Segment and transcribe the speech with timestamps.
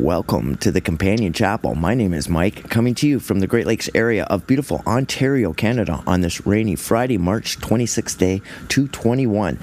[0.00, 1.74] Welcome to the Companion Chapel.
[1.74, 5.52] My name is Mike, coming to you from the Great Lakes area of beautiful Ontario,
[5.52, 9.58] Canada, on this rainy Friday, March 26th day, 221.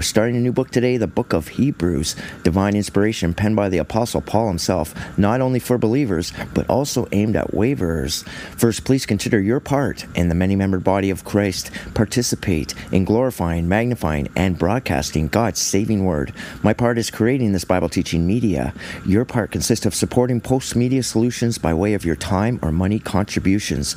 [0.00, 3.76] We're starting a new book today, the book of Hebrews, divine inspiration penned by the
[3.76, 8.22] Apostle Paul himself, not only for believers, but also aimed at waverers.
[8.56, 11.70] First, please consider your part in the many membered body of Christ.
[11.92, 16.32] Participate in glorifying, magnifying, and broadcasting God's saving word.
[16.62, 18.72] My part is creating this Bible teaching media.
[19.04, 23.00] Your part consists of supporting post media solutions by way of your time or money
[23.00, 23.96] contributions.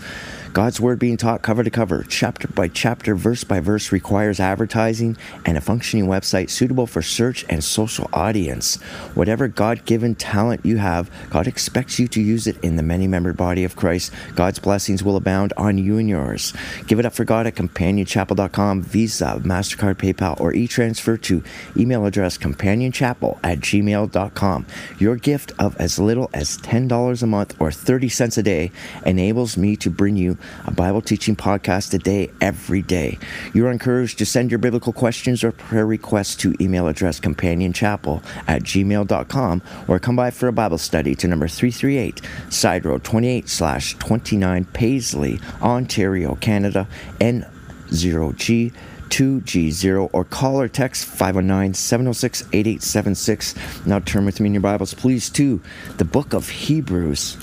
[0.53, 5.17] God's word being taught cover to cover, chapter by chapter, verse by verse requires advertising
[5.47, 8.75] and a functioning website suitable for search and social audience.
[9.15, 13.07] Whatever God given talent you have, God expects you to use it in the many
[13.07, 14.13] membered body of Christ.
[14.35, 16.53] God's blessings will abound on you and yours.
[16.85, 21.43] Give it up for God at companionchapel.com, Visa, MasterCard, PayPal, or e transfer to
[21.75, 24.67] email address companionchapel at gmail.com.
[24.99, 28.71] Your gift of as little as $10 a month or 30 cents a day
[29.03, 33.17] enables me to bring you a Bible teaching podcast a day every day.
[33.53, 38.63] You're encouraged to send your biblical questions or prayer requests to email address companionchapel at
[38.63, 43.95] gmail.com or come by for a Bible study to number 338 Side Road 28 slash
[43.95, 46.87] 29 Paisley, Ontario, Canada,
[47.19, 48.73] N0G.
[49.13, 53.85] 2G0 or call or text 509 706 8876.
[53.85, 55.61] Now turn with me in your Bibles, please, to
[55.97, 57.37] the book of Hebrews,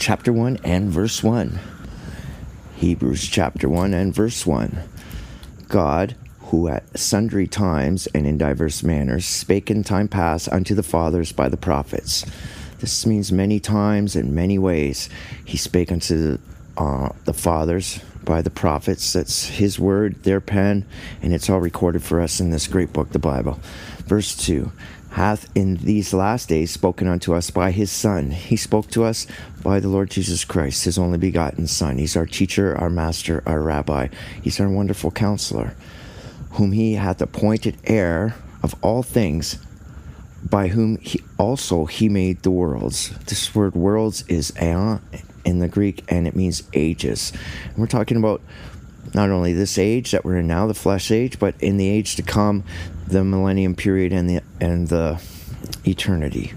[0.00, 1.60] chapter 1 and verse 1.
[2.76, 4.78] Hebrews chapter 1 and verse 1.
[5.68, 10.82] God, who at sundry times and in diverse manners spake in time past unto the
[10.82, 12.26] fathers by the prophets.
[12.80, 15.08] This means many times and many ways.
[15.44, 16.38] He spake unto
[16.76, 19.12] uh, the fathers by the prophets.
[19.12, 20.84] That's his word, their pen,
[21.22, 23.60] and it's all recorded for us in this great book, the Bible.
[24.06, 24.70] Verse 2
[25.14, 28.32] hath in these last days spoken unto us by his Son.
[28.32, 29.28] He spoke to us
[29.62, 31.98] by the Lord Jesus Christ, his only begotten Son.
[31.98, 34.08] He's our teacher, our master, our rabbi.
[34.42, 35.76] He's our wonderful counselor,
[36.54, 39.64] whom he hath appointed heir of all things,
[40.50, 43.10] by whom he also he made the worlds.
[43.26, 45.00] This word worlds is aeon
[45.44, 47.32] in the Greek, and it means ages.
[47.66, 48.42] And we're talking about
[49.14, 52.16] not only this age that we're in now, the flesh age, but in the age
[52.16, 52.64] to come,
[53.06, 55.22] the millennium period and the and the
[55.84, 56.52] eternity.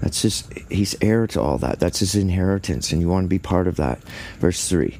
[0.00, 1.78] That's just he's heir to all that.
[1.78, 4.00] That's his inheritance, and you want to be part of that.
[4.38, 4.98] Verse three.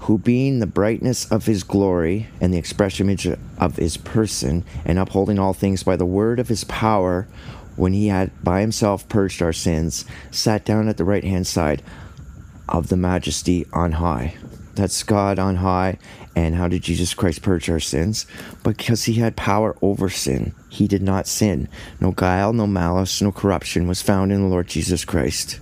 [0.00, 4.98] Who being the brightness of his glory and the express image of his person, and
[4.98, 7.26] upholding all things by the word of his power,
[7.74, 11.82] when he had by himself purged our sins, sat down at the right hand side
[12.68, 14.34] of the majesty on high.
[14.74, 15.98] That's God on high.
[16.36, 18.26] And how did Jesus Christ purge our sins?
[18.62, 20.54] Because he had power over sin.
[20.68, 21.66] He did not sin.
[21.98, 25.58] No guile, no malice, no corruption was found in the Lord Jesus Christ.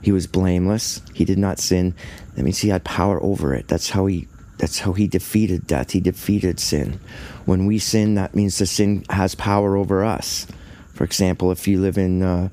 [0.00, 1.02] He was blameless.
[1.12, 1.94] He did not sin.
[2.34, 3.68] That means he had power over it.
[3.68, 5.90] That's how he that's how he defeated death.
[5.90, 7.00] He defeated sin.
[7.44, 10.46] When we sin, that means the sin has power over us.
[10.94, 12.50] For example, if you live in uh,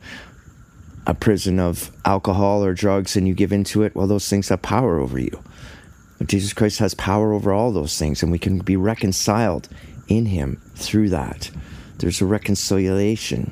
[1.05, 4.61] a prison of alcohol or drugs and you give into it, well, those things have
[4.61, 5.43] power over you.
[6.25, 9.69] Jesus Christ has power over all those things, and we can be reconciled
[10.07, 11.51] in Him through that.
[11.99, 13.51] There's a reconciliation.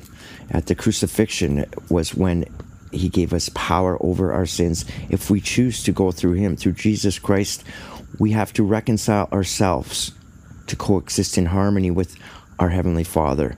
[0.50, 2.44] At the crucifixion was when
[2.92, 4.84] He gave us power over our sins.
[5.10, 7.62] If we choose to go through Him, through Jesus Christ,
[8.18, 10.12] we have to reconcile ourselves
[10.66, 12.16] to coexist in harmony with
[12.58, 13.56] our Heavenly Father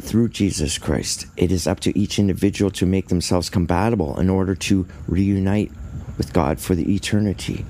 [0.00, 1.26] through Jesus Christ.
[1.36, 5.72] It is up to each individual to make themselves compatible in order to reunite
[6.16, 7.64] with God for the eternity.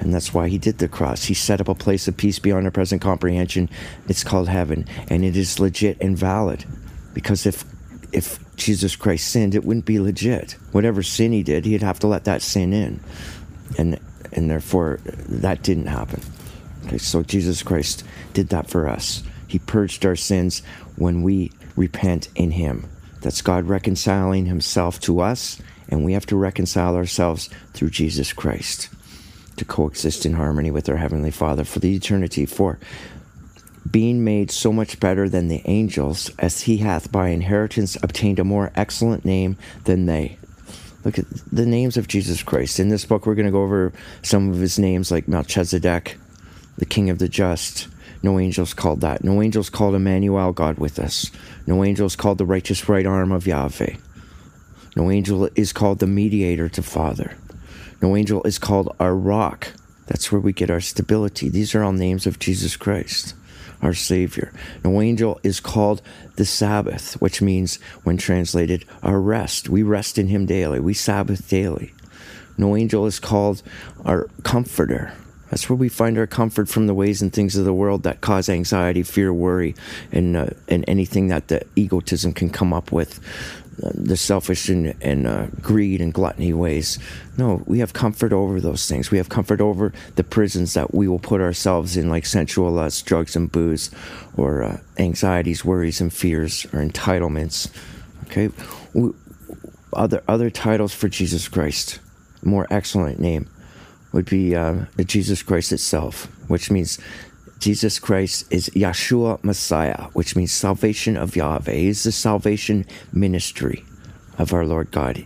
[0.00, 1.24] And that's why he did the cross.
[1.24, 3.70] He set up a place of peace beyond our present comprehension.
[4.08, 4.86] It's called heaven.
[5.08, 6.64] And it is legit and valid.
[7.12, 7.64] Because if
[8.12, 10.52] if Jesus Christ sinned, it wouldn't be legit.
[10.70, 13.00] Whatever sin he did, he'd have to let that sin in.
[13.78, 14.00] And
[14.32, 16.20] and therefore that didn't happen.
[16.86, 19.22] Okay, so Jesus Christ did that for us.
[19.46, 20.62] He purged our sins
[20.96, 22.88] when we repent in him.
[23.20, 25.58] That's God reconciling himself to us,
[25.88, 28.90] and we have to reconcile ourselves through Jesus Christ
[29.56, 32.46] to coexist in harmony with our Heavenly Father for the eternity.
[32.46, 32.78] For
[33.90, 38.44] being made so much better than the angels, as he hath by inheritance obtained a
[38.44, 40.38] more excellent name than they.
[41.04, 42.80] Look at the names of Jesus Christ.
[42.80, 43.92] In this book, we're going to go over
[44.22, 46.16] some of his names, like Melchizedek,
[46.78, 47.88] the King of the Just.
[48.22, 49.22] No angels called that.
[49.22, 51.30] No angels called Emmanuel, God with us.
[51.66, 53.96] No angels called the righteous right arm of Yahweh.
[54.96, 57.36] No angel is called the mediator to Father.
[58.04, 59.68] No angel is called our rock.
[60.08, 61.48] That's where we get our stability.
[61.48, 63.32] These are all names of Jesus Christ.
[63.80, 64.52] our Savior.
[64.84, 66.02] No angel is called
[66.36, 69.70] the Sabbath, which means, when translated, our rest.
[69.70, 71.94] We rest in Him daily, we Sabbath daily.
[72.58, 73.62] No angel is called
[74.04, 75.14] our comforter.
[75.50, 78.20] That's where we find our comfort from the ways and things of the world that
[78.20, 79.74] cause anxiety, fear, worry,
[80.10, 83.20] and uh, and anything that the egotism can come up with,
[83.78, 86.98] the selfish and, and uh, greed and gluttony ways.
[87.36, 89.10] No, we have comfort over those things.
[89.10, 93.06] We have comfort over the prisons that we will put ourselves in, like sensual lust,
[93.06, 93.90] drugs and booze,
[94.36, 97.70] or uh, anxieties, worries, and fears, or entitlements.
[98.24, 98.50] Okay,
[98.92, 99.12] we,
[99.92, 102.00] other other titles for Jesus Christ
[102.44, 103.48] more excellent name
[104.12, 106.98] would be uh, Jesus Christ itself, which means
[107.64, 111.72] Jesus Christ is Yeshua Messiah, which means salvation of Yahweh.
[111.72, 113.86] He is the salvation ministry
[114.36, 115.24] of our Lord God.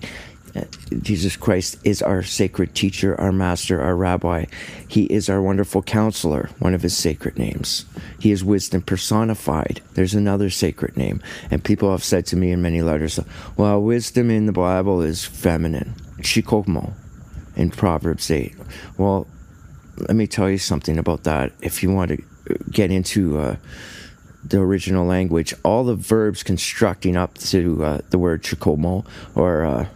[0.55, 0.63] Uh,
[1.03, 4.45] Jesus Christ is our sacred teacher, our master, our rabbi.
[4.87, 7.87] He is our wonderful counselor, one of his sacred names.
[8.21, 9.83] He is wisdom personified.
[9.95, 11.21] There's another sacred name.
[11.51, 13.19] And people have said to me in many letters,
[13.57, 15.97] well, wisdom in the Bible is feminine.
[16.21, 16.93] Chikomo,
[17.57, 18.55] in Proverbs 8.
[18.97, 19.27] Well,
[19.99, 21.53] let me tell you something about that.
[21.61, 22.28] If you want to
[22.71, 23.57] get into uh,
[24.45, 29.05] the original language, all the verbs constructing up to uh, the word chikomo
[29.35, 29.87] or uh,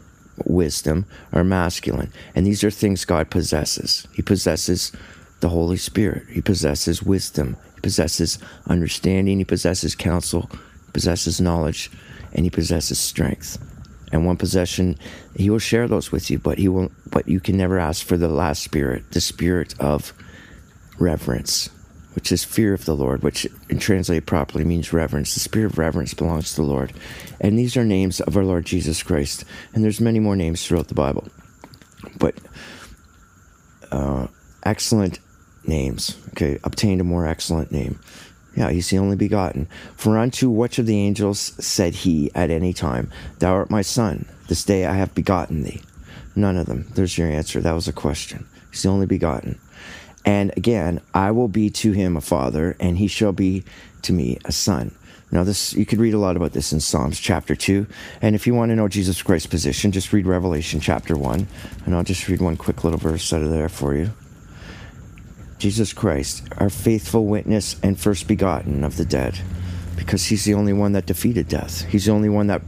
[0.44, 2.12] wisdom are masculine.
[2.34, 4.06] And these are things God possesses.
[4.12, 4.93] He possesses
[5.40, 11.90] the Holy Spirit, He possesses wisdom, He possesses understanding, He possesses counsel, He possesses knowledge,
[12.32, 13.58] and He possesses strength.
[14.12, 14.99] And one possession
[15.34, 18.19] he will share those with you but he will but you can never ask for
[18.19, 20.12] the last spirit the spirit of
[20.99, 21.70] reverence
[22.14, 23.47] which is fear of the lord which
[23.79, 26.93] translated properly means reverence the spirit of reverence belongs to the lord
[27.41, 29.44] and these are names of our lord jesus christ
[29.75, 31.29] and there's many more names throughout the bible
[32.19, 32.35] but
[33.91, 34.26] uh,
[34.64, 35.19] excellent
[35.64, 37.99] names okay obtained a more excellent name
[38.55, 39.67] yeah, he's the only begotten.
[39.97, 44.26] For unto which of the angels said he at any time, Thou art my son,
[44.49, 45.82] this day I have begotten thee?
[46.37, 46.87] None of them.
[46.94, 47.61] There's your answer.
[47.61, 48.47] That was a question.
[48.70, 49.59] He's the only begotten.
[50.24, 53.64] And again, I will be to him a father, and he shall be
[54.02, 54.94] to me a son.
[55.30, 57.86] Now, this you could read a lot about this in Psalms chapter 2.
[58.20, 61.46] And if you want to know Jesus Christ's position, just read Revelation chapter 1.
[61.86, 64.10] And I'll just read one quick little verse out of there for you.
[65.58, 69.38] Jesus Christ, our faithful witness and first begotten of the dead,
[69.96, 71.82] because he's the only one that defeated death.
[71.84, 72.62] He's the only one that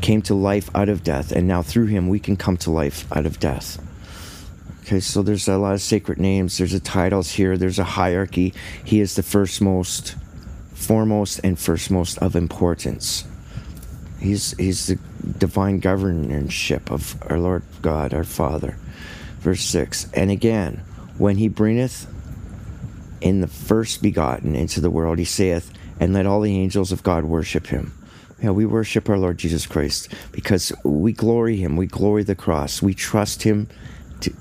[0.00, 3.06] came to life out of death, and now through him we can come to life
[3.12, 3.78] out of death.
[4.80, 8.54] Okay, so there's a lot of sacred names, there's a titles here, there's a hierarchy.
[8.84, 10.16] He is the first most,
[10.74, 13.24] foremost, and first most of importance.
[14.18, 14.98] He's, he's the
[15.38, 18.76] divine governorship of our Lord God, our Father.
[19.40, 20.82] Verse 6 And again,
[21.18, 22.06] when he bringeth
[23.20, 27.02] in the first begotten into the world, he saith, and let all the angels of
[27.02, 27.92] God worship him.
[28.42, 31.76] Yeah, we worship our Lord Jesus Christ because we glory him.
[31.76, 32.80] We glory the cross.
[32.80, 33.68] We trust him.
[34.22, 34.32] To,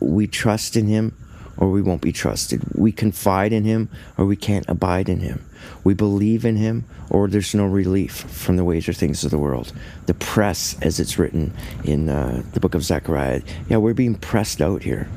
[0.00, 1.16] we trust in him
[1.56, 2.62] or we won't be trusted.
[2.74, 3.88] We confide in him
[4.18, 5.44] or we can't abide in him.
[5.84, 9.38] We believe in him or there's no relief from the ways or things of the
[9.38, 9.72] world.
[10.06, 14.60] The press, as it's written in uh, the book of Zechariah, yeah, we're being pressed
[14.60, 15.08] out here.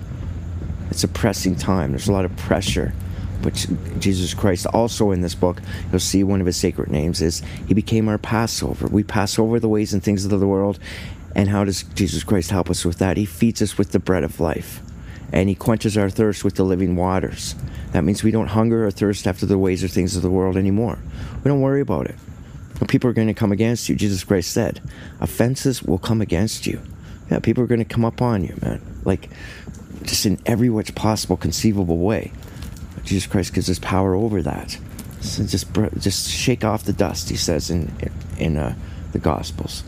[0.90, 1.92] It's a pressing time.
[1.92, 2.94] There's a lot of pressure.
[3.42, 3.66] But
[4.00, 5.62] Jesus Christ, also in this book,
[5.92, 8.88] you'll see one of his sacred names is He became our Passover.
[8.88, 10.80] We pass over the ways and things of the world.
[11.36, 13.18] And how does Jesus Christ help us with that?
[13.18, 14.82] He feeds us with the bread of life.
[15.32, 17.56] And He quenches our thirst with the living waters.
[17.92, 20.58] That means we don't hunger or thirst after the ways or things of the world
[20.58, 21.00] anymore.
[21.44, 22.16] We don't worry about it.
[22.80, 24.82] When people are going to come against you, Jesus Christ said,
[25.20, 26.82] offenses will come against you.
[27.30, 28.82] Yeah, people are going to come up on you, man.
[29.04, 29.30] Like,
[30.04, 32.32] just in every which possible conceivable way.
[33.04, 34.78] Jesus Christ gives us power over that.
[35.22, 37.92] So just just shake off the dust, he says in
[38.38, 38.76] in uh,
[39.12, 39.84] the Gospels.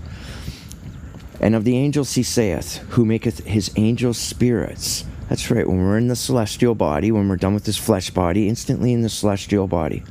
[1.42, 5.04] And of the angels he saith, who maketh his angels spirits.
[5.28, 5.68] That's right.
[5.68, 9.02] When we're in the celestial body, when we're done with this flesh body, instantly in
[9.02, 10.04] the celestial body.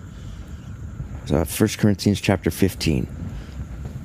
[1.27, 3.07] So 1 Corinthians chapter 15.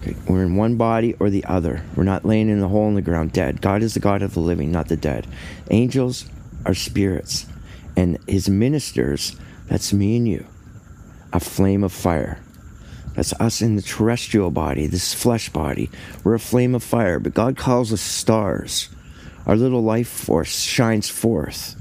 [0.01, 1.83] Okay, we're in one body or the other.
[1.95, 3.59] We're not laying in the hole in the ground dead.
[3.59, 5.25] God is the God of the living, not the dead.
[5.71, 6.25] Angels
[6.63, 7.47] are spirits,
[7.97, 9.35] and his ministers,
[9.67, 10.45] that's me and you,
[11.33, 12.39] a flame of fire.
[13.15, 15.89] That's us in the terrestrial body, this flesh body.
[16.23, 18.89] We're a flame of fire, but God calls us stars.
[19.45, 21.75] Our little life force shines forth.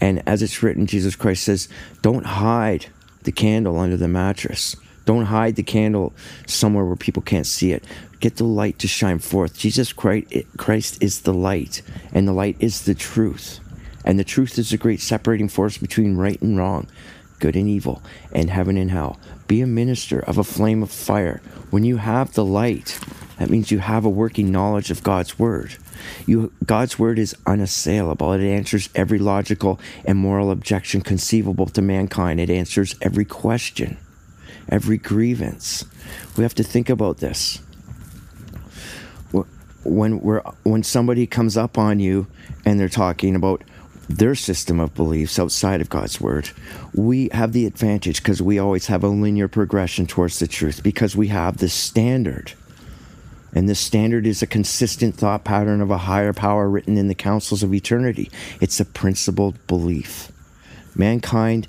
[0.00, 1.68] And as it's written, Jesus Christ says,
[2.00, 2.86] Don't hide
[3.24, 4.76] the candle under the mattress.
[5.04, 6.14] Don't hide the candle
[6.46, 7.84] somewhere where people can't see it.
[8.20, 9.58] Get the light to shine forth.
[9.58, 11.82] Jesus Christ is the light,
[12.12, 13.60] and the light is the truth.
[14.04, 16.86] And the truth is the great separating force between right and wrong.
[17.40, 19.18] good and evil, and heaven and hell.
[19.50, 21.42] Be a minister of a flame of fire.
[21.70, 23.00] When you have the light,
[23.36, 25.76] that means you have a working knowledge of God's word.
[26.24, 28.32] You, God's word is unassailable.
[28.32, 32.38] It answers every logical and moral objection conceivable to mankind.
[32.38, 33.98] It answers every question,
[34.68, 35.84] every grievance.
[36.36, 37.60] We have to think about this.
[39.82, 42.28] When we're when somebody comes up on you
[42.64, 43.64] and they're talking about
[44.10, 46.50] their system of beliefs outside of God's word.
[46.92, 51.16] We have the advantage because we always have a linear progression towards the truth because
[51.16, 52.52] we have the standard.
[53.54, 57.14] And this standard is a consistent thought pattern of a higher power written in the
[57.14, 58.30] councils of eternity.
[58.60, 60.30] It's a principled belief.
[60.96, 61.68] Mankind,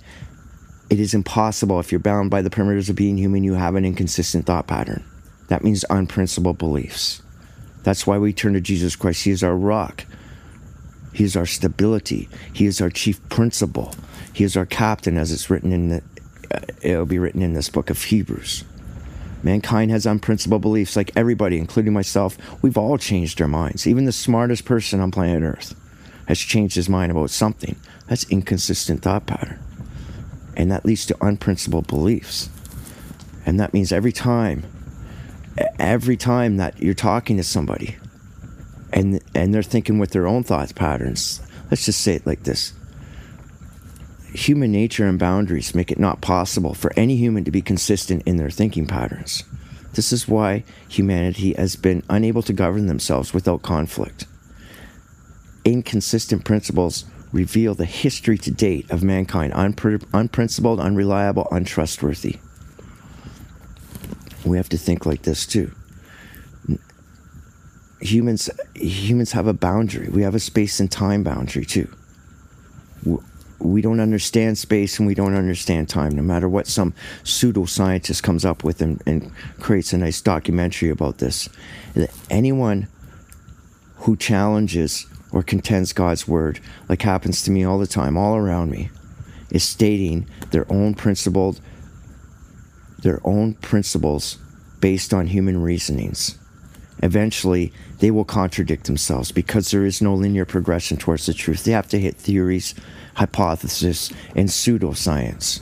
[0.89, 3.85] it is impossible if you're bound by the primitives of being human, you have an
[3.85, 5.03] inconsistent thought pattern.
[5.47, 7.21] That means unprincipled beliefs.
[7.83, 9.23] That's why we turn to Jesus Christ.
[9.23, 10.05] He is our rock.
[11.13, 12.29] He is our stability.
[12.53, 13.93] He is our chief principle.
[14.33, 16.03] He is our captain, as it's written in the,
[16.53, 18.63] uh, it'll be written in this book of Hebrews.
[19.43, 22.37] Mankind has unprincipled beliefs, like everybody, including myself.
[22.61, 23.87] We've all changed our minds.
[23.87, 25.75] Even the smartest person on planet Earth
[26.27, 27.75] has changed his mind about something.
[28.07, 29.59] That's inconsistent thought pattern.
[30.55, 32.49] And that leads to unprincipled beliefs.
[33.45, 34.63] And that means every time,
[35.79, 37.97] every time that you're talking to somebody,
[38.93, 41.41] and and they're thinking with their own thoughts patterns.
[41.69, 42.73] Let's just say it like this.
[44.33, 48.37] Human nature and boundaries make it not possible for any human to be consistent in
[48.37, 49.43] their thinking patterns.
[49.93, 54.25] This is why humanity has been unable to govern themselves without conflict.
[55.65, 62.37] Inconsistent principles reveal the history to date of mankind unpr- unprincipled, unreliable, untrustworthy.
[64.45, 65.71] We have to think like this too
[68.01, 70.09] humans humans have a boundary.
[70.09, 71.87] We have a space and time boundary too.
[73.59, 76.93] We don't understand space and we don't understand time, no matter what some
[77.23, 81.47] pseudoscientist comes up with and, and creates a nice documentary about this.
[82.29, 82.87] Anyone
[83.97, 88.71] who challenges or contends God's word, like happens to me all the time, all around
[88.71, 88.89] me,
[89.51, 91.61] is stating their own principled,
[93.03, 94.39] their own principles
[94.79, 96.39] based on human reasonings
[97.01, 101.63] eventually they will contradict themselves because there is no linear progression towards the truth.
[101.63, 102.75] They have to hit theories,
[103.15, 105.61] hypothesis, and pseudoscience.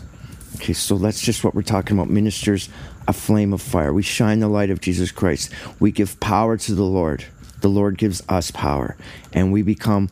[0.56, 2.10] Okay, so that's just what we're talking about.
[2.10, 2.70] Ministers,
[3.08, 3.94] a flame of fire.
[3.94, 5.52] We shine the light of Jesus Christ.
[5.80, 7.26] We give power to the Lord.
[7.62, 8.98] The Lord gives us power.
[9.34, 10.10] And we become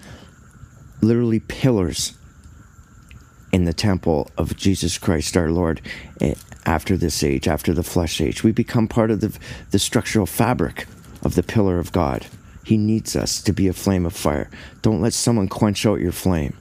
[1.01, 2.13] literally pillars
[3.51, 5.81] in the temple of Jesus Christ our Lord
[6.21, 8.43] eh, after this age, after the flesh age.
[8.43, 9.37] We become part of the,
[9.71, 10.85] the structural fabric
[11.23, 12.25] of the pillar of God.
[12.63, 14.49] He needs us to be a flame of fire.
[14.81, 16.57] Don't let someone quench out your flame.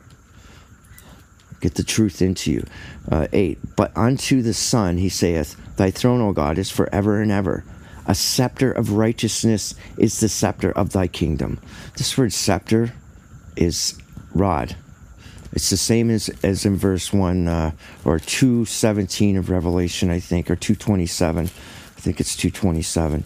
[1.60, 2.64] Get the truth into you.
[3.10, 3.58] Uh, 8.
[3.76, 7.64] But unto the Son he saith, Thy throne, O God, is forever and ever.
[8.06, 11.58] A scepter of righteousness is the scepter of thy kingdom.
[11.96, 12.92] This word scepter
[13.56, 13.98] is
[14.32, 14.76] rod.
[15.52, 17.72] It's the same as, as in verse 1 uh,
[18.04, 21.46] or 217 of Revelation, I think, or 227.
[21.46, 23.25] I think it's 227.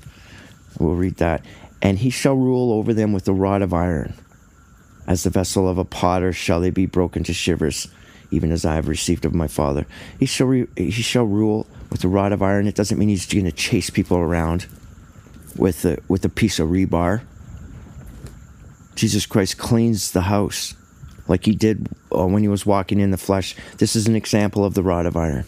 [0.80, 1.44] We'll read that.
[1.82, 4.14] And he shall rule over them with a rod of iron.
[5.06, 7.88] As the vessel of a potter shall they be broken to shivers,
[8.30, 9.86] even as I have received of my Father.
[10.18, 12.66] He shall, re- he shall rule with a rod of iron.
[12.66, 14.66] It doesn't mean he's going to chase people around
[15.56, 17.22] with a, with a piece of rebar.
[18.94, 20.74] Jesus Christ cleans the house
[21.28, 23.54] like he did uh, when he was walking in the flesh.
[23.78, 25.44] This is an example of the rod of iron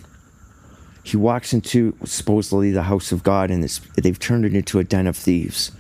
[1.03, 3.63] he walks into supposedly the house of God, and
[3.97, 5.73] they've turned it into a den of thieves.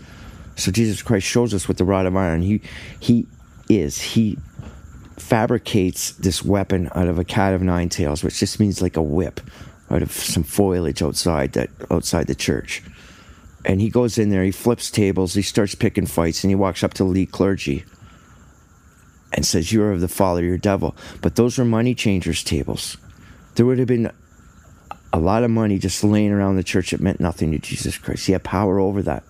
[0.56, 2.42] So Jesus Christ shows us with the rod of iron.
[2.42, 2.60] He
[2.98, 3.26] he
[3.68, 4.38] is he
[5.16, 9.02] fabricates this weapon out of a cat of nine tails, which just means like a
[9.02, 9.40] whip
[9.90, 12.82] out of some foliage outside that outside the church.
[13.64, 16.82] And he goes in there, he flips tables, he starts picking fights, and he walks
[16.82, 17.84] up to the lead clergy
[19.32, 20.96] and says, You are of the father, your devil.
[21.20, 22.96] But those were money changers' tables.
[23.54, 24.10] There would have been
[25.12, 28.26] a lot of money just laying around the church that meant nothing to Jesus Christ.
[28.26, 29.24] He had power over that.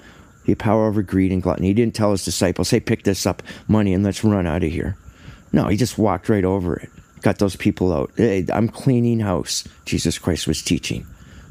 [0.44, 1.68] He had power over greed and gluttony.
[1.68, 4.70] He didn't tell his disciples, hey, pick this up money and let's run out of
[4.70, 4.96] here.
[5.52, 6.90] No, he just walked right over it.
[7.20, 8.10] Got those people out.
[8.16, 11.06] Hey, I'm cleaning house, Jesus Christ was teaching.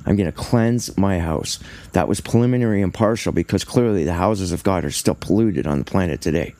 [0.05, 1.59] I'm going to cleanse my house.
[1.91, 5.79] That was preliminary and partial because clearly the houses of God are still polluted on
[5.79, 6.55] the planet today.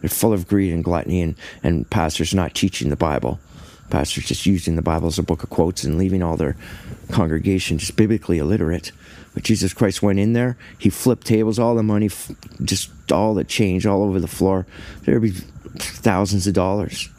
[0.00, 3.40] They're full of greed and gluttony and, and pastors not teaching the Bible
[3.90, 6.56] pastors just using the Bible as a book of quotes and leaving all their
[7.10, 8.92] congregation just biblically illiterate.
[9.34, 12.10] But Jesus Christ went in there, he flipped tables, all the money,
[12.64, 14.66] just all the change all over the floor.
[15.02, 15.32] There'd be
[15.78, 17.10] thousands of dollars.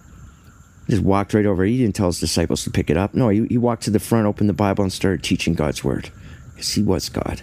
[0.90, 1.66] Just walked right over.
[1.66, 3.14] He didn't tell his disciples to pick it up.
[3.14, 6.10] No, he, he walked to the front, opened the Bible, and started teaching God's word.
[6.54, 7.42] Because he was God.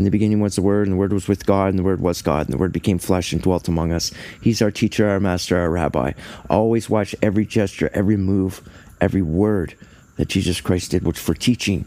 [0.00, 2.00] In the beginning was the Word, and the Word was with God, and the Word
[2.00, 4.10] was God, and the Word became flesh and dwelt among us.
[4.40, 6.12] He's our teacher, our master, our rabbi.
[6.48, 8.66] Always watch every gesture, every move,
[8.98, 9.74] every word
[10.16, 11.84] that Jesus Christ did was for teaching.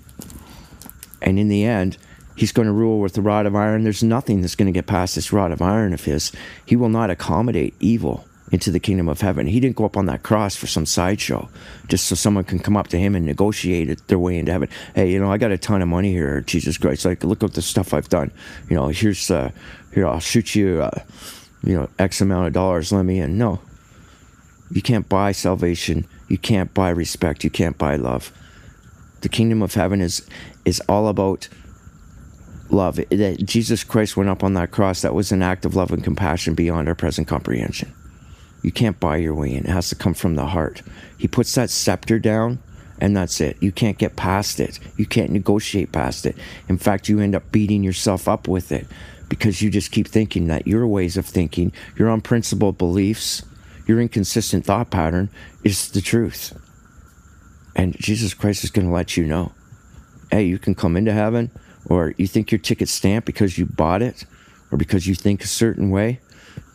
[1.24, 1.98] And in the end,
[2.36, 3.84] He's going to rule with the rod of iron.
[3.84, 6.32] There's nothing that's going to get past this rod of iron of His.
[6.67, 9.48] He will not accommodate evil into the kingdom of heaven.
[9.48, 11.50] He didn't go up on that cross for some sideshow,
[11.88, 14.70] just so someone can come up to him and negotiate their way into heaven.
[14.94, 17.04] Hey, you know, I got a ton of money here, Jesus Christ.
[17.04, 18.32] Like, look at the stuff I've done.
[18.70, 19.50] You know, here's, uh,
[19.92, 21.02] here, I'll shoot you, uh,
[21.64, 23.40] you know, X amount of dollars, let me in.
[23.40, 23.60] No.
[24.70, 26.06] You can't buy salvation.
[26.28, 27.44] You can't buy respect.
[27.44, 28.32] You can't buy love.
[29.22, 30.28] The kingdom of heaven is,
[30.64, 31.50] is all about
[32.70, 32.98] love.
[32.98, 36.04] That Jesus Christ went up on that cross, that was an act of love and
[36.04, 37.92] compassion beyond our present comprehension.
[38.63, 39.65] You can't buy your way in.
[39.65, 40.82] It has to come from the heart.
[41.17, 42.60] He puts that scepter down,
[43.00, 43.58] and that's it.
[43.60, 44.79] You can't get past it.
[44.98, 46.36] You can't negotiate past it.
[46.67, 48.88] In fact, you end up beating yourself up with it
[49.29, 53.43] because you just keep thinking that your ways of thinking, your unprincipled beliefs,
[53.86, 55.29] your inconsistent thought pattern
[55.63, 56.58] is the truth.
[57.75, 59.51] And Jesus Christ is going to let you know
[60.32, 61.51] hey, you can come into heaven,
[61.86, 64.25] or you think your ticket's stamped because you bought it,
[64.72, 66.20] or because you think a certain way.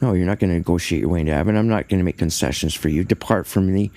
[0.00, 1.56] No, you're not going to negotiate your way into heaven.
[1.56, 3.02] I'm not going to make concessions for you.
[3.02, 3.90] Depart from me.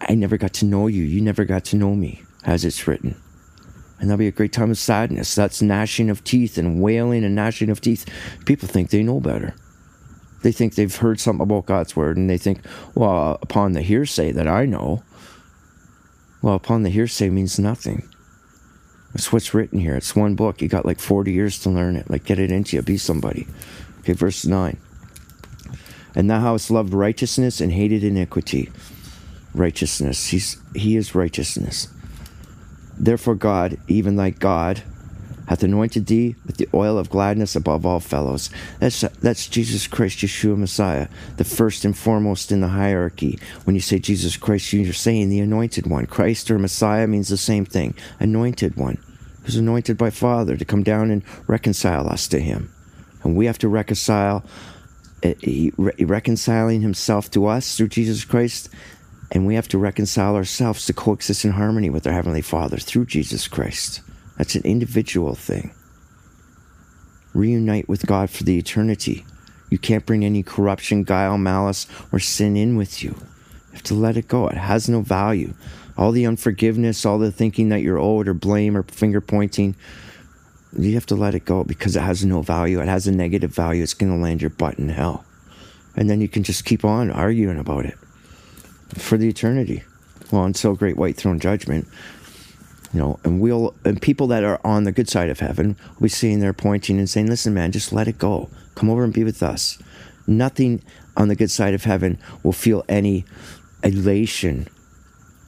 [0.00, 1.02] I never got to know you.
[1.04, 3.20] You never got to know me, as it's written.
[3.98, 5.34] And that'll be a great time of sadness.
[5.34, 8.04] That's gnashing of teeth and wailing and gnashing of teeth.
[8.44, 9.54] People think they know better.
[10.42, 12.60] They think they've heard something about God's word and they think,
[12.94, 15.02] well, upon the hearsay that I know,
[16.42, 18.08] well, upon the hearsay means nothing.
[19.12, 19.96] That's what's written here.
[19.96, 20.60] It's one book.
[20.60, 22.10] You got like 40 years to learn it.
[22.10, 22.82] Like, get it into you.
[22.82, 23.46] Be somebody.
[24.00, 24.78] Okay, verse 9.
[26.16, 28.70] And thou hast loved righteousness and hated iniquity.
[29.54, 30.28] Righteousness.
[30.28, 31.88] He's, he is righteousness.
[32.98, 34.82] Therefore, God, even thy God,
[35.48, 38.50] hath anointed thee with the oil of gladness above all fellows.
[38.80, 43.38] That's, that's Jesus Christ, Yeshua Messiah, the first and foremost in the hierarchy.
[43.64, 46.06] When you say Jesus Christ, you're saying the anointed one.
[46.06, 47.94] Christ or Messiah means the same thing.
[48.18, 48.98] Anointed one,
[49.44, 52.72] who's anointed by Father to come down and reconcile us to him.
[53.22, 54.44] And we have to reconcile
[55.24, 58.68] Uh, he, reconciling himself to us through Jesus Christ,
[59.32, 63.06] and we have to reconcile ourselves to coexist in harmony with our Heavenly Father through
[63.06, 64.02] Jesus Christ.
[64.36, 65.74] That's an individual thing.
[67.32, 69.24] Reunite with God for the eternity.
[69.70, 73.10] You can't bring any corruption, guile, malice, or sin in with you.
[73.10, 74.48] You have to let it go.
[74.48, 75.54] It has no value.
[75.96, 79.74] All the unforgiveness, all the thinking that you're owed or blame or finger pointing,
[80.78, 82.80] you have to let it go because it has no value.
[82.80, 83.82] It has a negative value.
[83.82, 85.24] It's going to land your butt in hell.
[85.96, 87.96] And then you can just keep on arguing about it
[88.94, 89.84] for the eternity.
[90.30, 91.88] Well, until great white throne judgment,
[92.92, 96.04] you know, and we'll, and people that are on the good side of heaven will
[96.04, 98.50] be sitting there pointing and saying, listen, man, just let it go.
[98.74, 99.78] Come over and be with us.
[100.26, 100.82] Nothing
[101.16, 103.24] on the good side of heaven will feel any
[103.82, 104.68] elation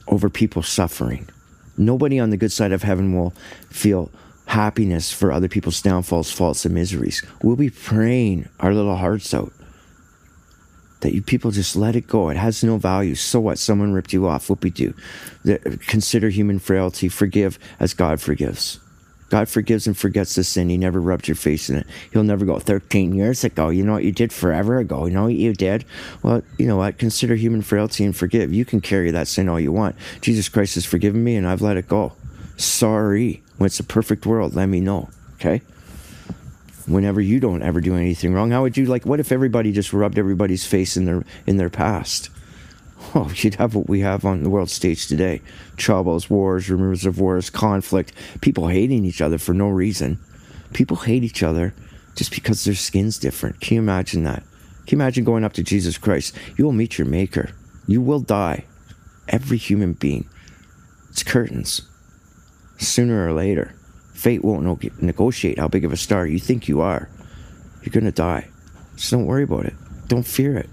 [0.07, 1.29] over people suffering.
[1.77, 3.31] Nobody on the good side of heaven will
[3.69, 4.11] feel
[4.49, 7.23] happiness for other people's downfalls, faults, and miseries.
[7.43, 9.53] We'll be praying our little hearts out.
[11.01, 12.29] That you people just let it go.
[12.29, 13.13] It has no value.
[13.13, 13.59] So what?
[13.59, 14.49] Someone ripped you off.
[14.49, 14.93] We do?
[15.87, 17.09] consider human frailty.
[17.09, 18.79] Forgive as God forgives.
[19.29, 20.69] God forgives and forgets the sin.
[20.69, 21.87] He never rubbed your face in it.
[22.11, 25.05] He'll never go, 13 years ago, you know what you did forever ago?
[25.05, 25.85] You know what you did?
[26.23, 26.97] Well, you know what?
[26.97, 28.51] Consider human frailty and forgive.
[28.51, 29.95] You can carry that sin all you want.
[30.21, 32.13] Jesus Christ has forgiven me and I've let it go.
[32.57, 33.43] Sorry.
[33.59, 35.09] When it's a perfect world, let me know.
[35.35, 35.61] Okay?
[36.87, 39.91] Whenever you don't ever do anything wrong, how would you like what if everybody just
[39.91, 42.29] rubbed everybody's face in their in their past?
[43.15, 45.41] Oh, you'd have what we have on the world stage today.
[45.77, 50.19] Troubles, wars, rumors of wars, conflict, people hating each other for no reason.
[50.73, 51.73] People hate each other
[52.15, 53.61] just because their skin's different.
[53.61, 54.43] Can you imagine that?
[54.85, 56.35] Can you imagine going up to Jesus Christ?
[56.57, 57.51] You will meet your maker.
[57.87, 58.65] You will die.
[59.29, 60.29] Every human being.
[61.09, 61.88] It's curtains
[62.79, 63.75] sooner or later.
[64.13, 67.09] Fate won't negotiate how big of a star you think you are.
[67.81, 68.49] You're going to die.
[68.97, 69.73] So don't worry about it.
[70.07, 70.69] Don't fear it.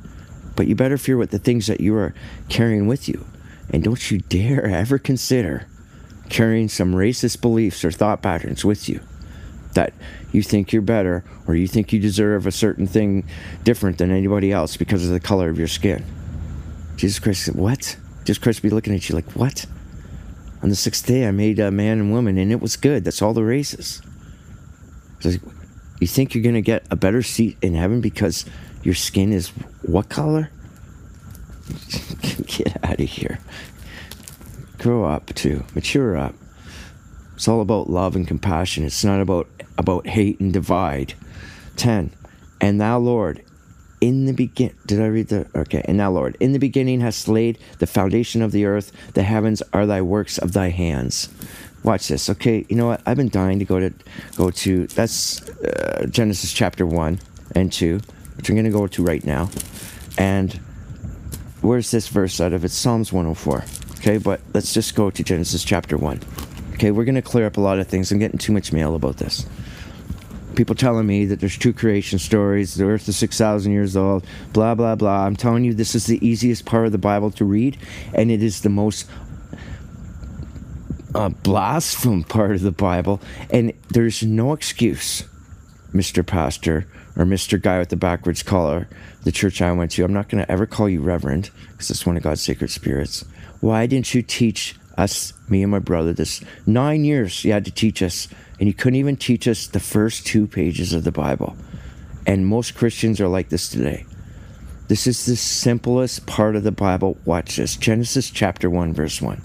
[0.56, 2.14] But you better fear what the things that you are
[2.48, 3.24] carrying with you.
[3.70, 5.66] And don't you dare ever consider
[6.28, 9.00] carrying some racist beliefs or thought patterns with you
[9.74, 9.92] that
[10.32, 13.24] you think you're better or you think you deserve a certain thing
[13.62, 16.04] different than anybody else because of the color of your skin.
[16.96, 17.96] Jesus Christ What?
[18.24, 19.66] Jesus Christ be looking at you like, What?
[20.62, 23.04] On the sixth day, I made a man and woman, and it was good.
[23.04, 24.02] That's all the races.
[25.22, 28.44] You think you're going to get a better seat in heaven because
[28.82, 29.48] your skin is
[29.82, 30.50] what color?
[32.46, 33.40] Get out of here.
[34.78, 35.64] Grow up too.
[35.74, 36.34] Mature up.
[37.34, 38.84] It's all about love and compassion.
[38.84, 41.14] It's not about about hate and divide.
[41.76, 42.12] 10.
[42.60, 43.42] And thou, Lord,
[44.00, 47.28] in the begin did I read the okay, and now Lord, in the beginning hast
[47.28, 51.28] laid the foundation of the earth, the heavens are thy works of thy hands.
[51.82, 52.28] Watch this.
[52.28, 53.00] Okay, you know what?
[53.06, 53.92] I've been dying to go to
[54.36, 57.20] go to that's uh, Genesis chapter 1
[57.54, 58.00] and 2,
[58.36, 59.50] which I'm going to go to right now.
[60.18, 60.52] And
[61.60, 62.64] where's this verse out of?
[62.64, 63.64] It's Psalms 104.
[63.98, 66.20] Okay, but let's just go to Genesis chapter 1.
[66.74, 68.12] Okay, we're going to clear up a lot of things.
[68.12, 69.46] I'm getting too much mail about this.
[70.56, 74.74] People telling me that there's two creation stories, the earth is 6,000 years old, blah,
[74.74, 75.26] blah, blah.
[75.26, 77.78] I'm telling you, this is the easiest part of the Bible to read,
[78.14, 79.08] and it is the most
[81.14, 81.30] uh,
[82.28, 85.24] part of the Bible, and there's no excuse,
[85.92, 86.26] Mr.
[86.26, 87.60] Pastor or Mr.
[87.60, 88.88] Guy with the backwards collar,
[89.24, 90.04] the church I went to.
[90.04, 93.24] I'm not going to ever call you Reverend because it's one of God's sacred spirits.
[93.60, 97.70] Why didn't you teach us, me and my brother, this nine years you had to
[97.70, 101.56] teach us, and you couldn't even teach us the first two pages of the Bible.
[102.26, 104.06] And most Christians are like this today.
[104.88, 107.18] This is the simplest part of the Bible.
[107.24, 109.42] Watch this Genesis chapter 1, verse 1.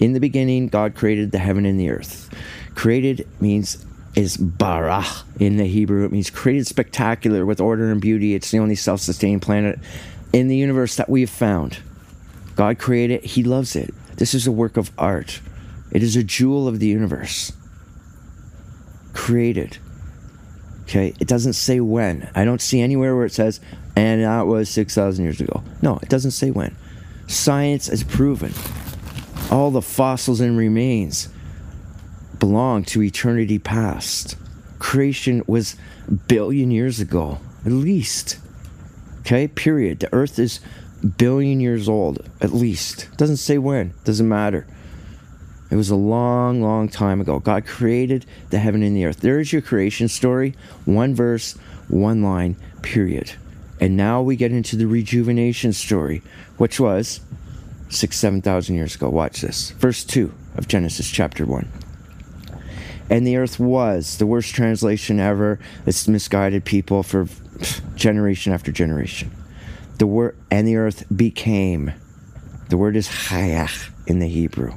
[0.00, 2.30] In the beginning, God created the heaven and the earth.
[2.74, 5.04] Created means is bara
[5.38, 6.04] in the Hebrew.
[6.04, 8.34] It means created spectacular with order and beauty.
[8.34, 9.78] It's the only self sustaining planet
[10.32, 11.78] in the universe that we have found.
[12.56, 13.94] God created it, He loves it.
[14.16, 15.40] This is a work of art.
[15.90, 17.52] It is a jewel of the universe.
[19.12, 19.78] Created.
[20.82, 22.30] Okay, it doesn't say when.
[22.34, 23.60] I don't see anywhere where it says,
[23.96, 25.62] and that was 6,000 years ago.
[25.80, 26.76] No, it doesn't say when.
[27.26, 28.52] Science has proven
[29.50, 31.28] all the fossils and remains
[32.38, 34.36] belong to eternity past.
[34.78, 35.76] Creation was
[36.08, 38.38] a billion years ago, at least.
[39.20, 40.00] Okay, period.
[40.00, 40.60] The earth is
[41.16, 43.08] billion years old, at least.
[43.16, 44.66] Doesn't say when, doesn't matter.
[45.72, 47.38] It was a long, long time ago.
[47.38, 49.20] God created the heaven and the earth.
[49.20, 50.54] There is your creation story.
[50.84, 51.54] One verse,
[51.88, 53.32] one line, period.
[53.80, 56.20] And now we get into the rejuvenation story,
[56.58, 57.20] which was
[57.88, 59.08] six, seven thousand years ago.
[59.08, 59.70] Watch this.
[59.70, 61.66] Verse 2 of Genesis chapter 1.
[63.08, 65.58] And the earth was the worst translation ever.
[65.86, 67.28] It's misguided people for
[67.94, 69.30] generation after generation.
[69.96, 71.94] The word and the earth became.
[72.68, 74.76] The word is hayach in the Hebrew.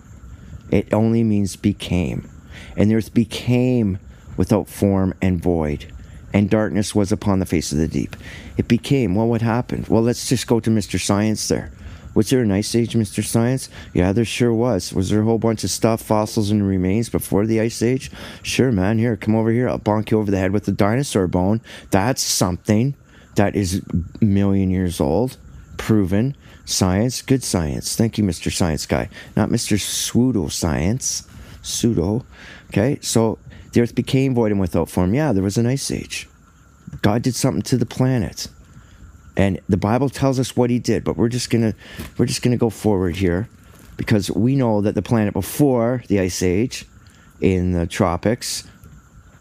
[0.75, 2.29] It only means became.
[2.75, 3.97] And the earth became
[4.35, 5.91] without form and void,
[6.33, 8.17] and darkness was upon the face of the deep.
[8.57, 9.15] It became.
[9.15, 9.87] Well, what happened?
[9.87, 10.99] Well, let's just go to Mr.
[10.99, 11.71] Science there.
[12.13, 13.23] Was there an ice age, Mr.
[13.23, 13.69] Science?
[13.93, 14.93] Yeah, there sure was.
[14.93, 18.11] Was there a whole bunch of stuff, fossils and remains before the ice age?
[18.41, 18.97] Sure, man.
[18.97, 19.69] Here, come over here.
[19.69, 21.61] I'll bonk you over the head with a dinosaur bone.
[21.91, 22.95] That's something
[23.35, 23.81] that is
[24.21, 25.37] a million years old.
[25.77, 26.35] Proven.
[26.65, 27.21] Science.
[27.21, 27.95] Good science.
[27.95, 28.51] Thank you, Mr.
[28.51, 29.09] Science Guy.
[29.35, 29.79] Not Mr.
[29.79, 31.27] Pseudo Science.
[31.61, 32.25] Pseudo.
[32.67, 33.37] Okay, so
[33.71, 35.13] the earth became void and without form.
[35.13, 36.27] Yeah, there was an ice age.
[37.01, 38.47] God did something to the planet
[39.37, 41.73] and the bible tells us what he did but we're just gonna
[42.17, 43.49] we're just gonna go forward here
[43.97, 46.85] because we know that the planet before the ice age
[47.41, 48.63] in the tropics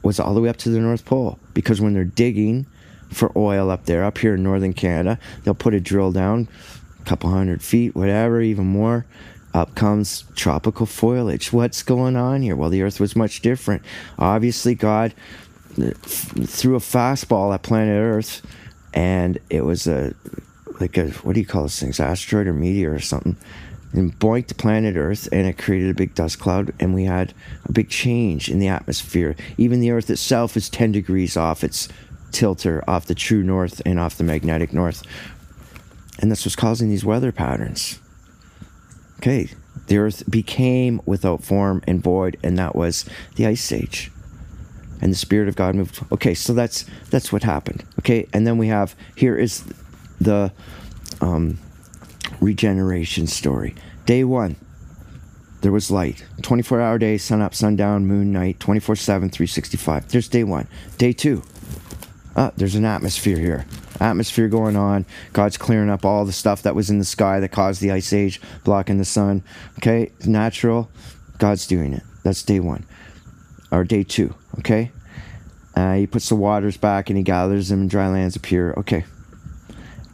[0.03, 2.67] was all the way up to the north pole because when they're digging
[3.11, 6.49] for oil up there up here in northern canada they'll put a drill down
[7.05, 9.07] couple hundred feet whatever even more.
[9.53, 11.53] Up comes tropical foliage.
[11.53, 12.57] What's going on here?
[12.57, 13.83] Well the earth was much different.
[14.19, 15.15] Obviously god
[15.81, 18.43] uh, threw a fastball at planet earth
[18.93, 20.15] and it was a
[20.81, 22.01] like a what do you call those things?
[22.01, 23.37] Asteroid or meteor or something.
[23.93, 27.33] And boinked planet earth and it created a big dust cloud and we had
[27.65, 29.37] a big change in the atmosphere.
[29.57, 31.89] Even the earth itself is 10 degrees off its
[32.35, 35.05] tilter off the true north and off the magnetic north
[36.21, 37.99] and that's what's causing these weather patterns
[39.19, 39.49] okay
[39.87, 43.05] the earth became without form and void and that was
[43.37, 44.11] the ice age
[45.05, 46.03] and the spirit of God moved.
[46.13, 47.85] Okay, so that's that's what happened.
[48.01, 49.63] Okay, and then we have here is
[50.19, 50.51] the
[51.21, 51.59] um,
[52.41, 53.75] regeneration story.
[54.07, 54.57] Day one,
[55.61, 56.25] there was light.
[56.41, 60.09] 24 hour day, sun up, sundown, moon, night, 24 7, 365.
[60.09, 60.69] There's day one.
[60.97, 61.43] Day two,
[62.35, 63.67] ah, there's an atmosphere here.
[64.01, 65.07] Atmosphere going on.
[65.33, 68.13] God's clearing up all the stuff that was in the sky that caused the ice
[68.13, 69.43] age, blocking the sun.
[69.79, 70.91] Okay, natural.
[71.39, 72.03] God's doing it.
[72.23, 72.85] That's day one.
[73.71, 74.35] Or day two.
[74.59, 74.91] Okay?
[75.77, 78.73] Uh, he puts the waters back and he gathers them and dry lands appear.
[78.77, 79.05] Okay.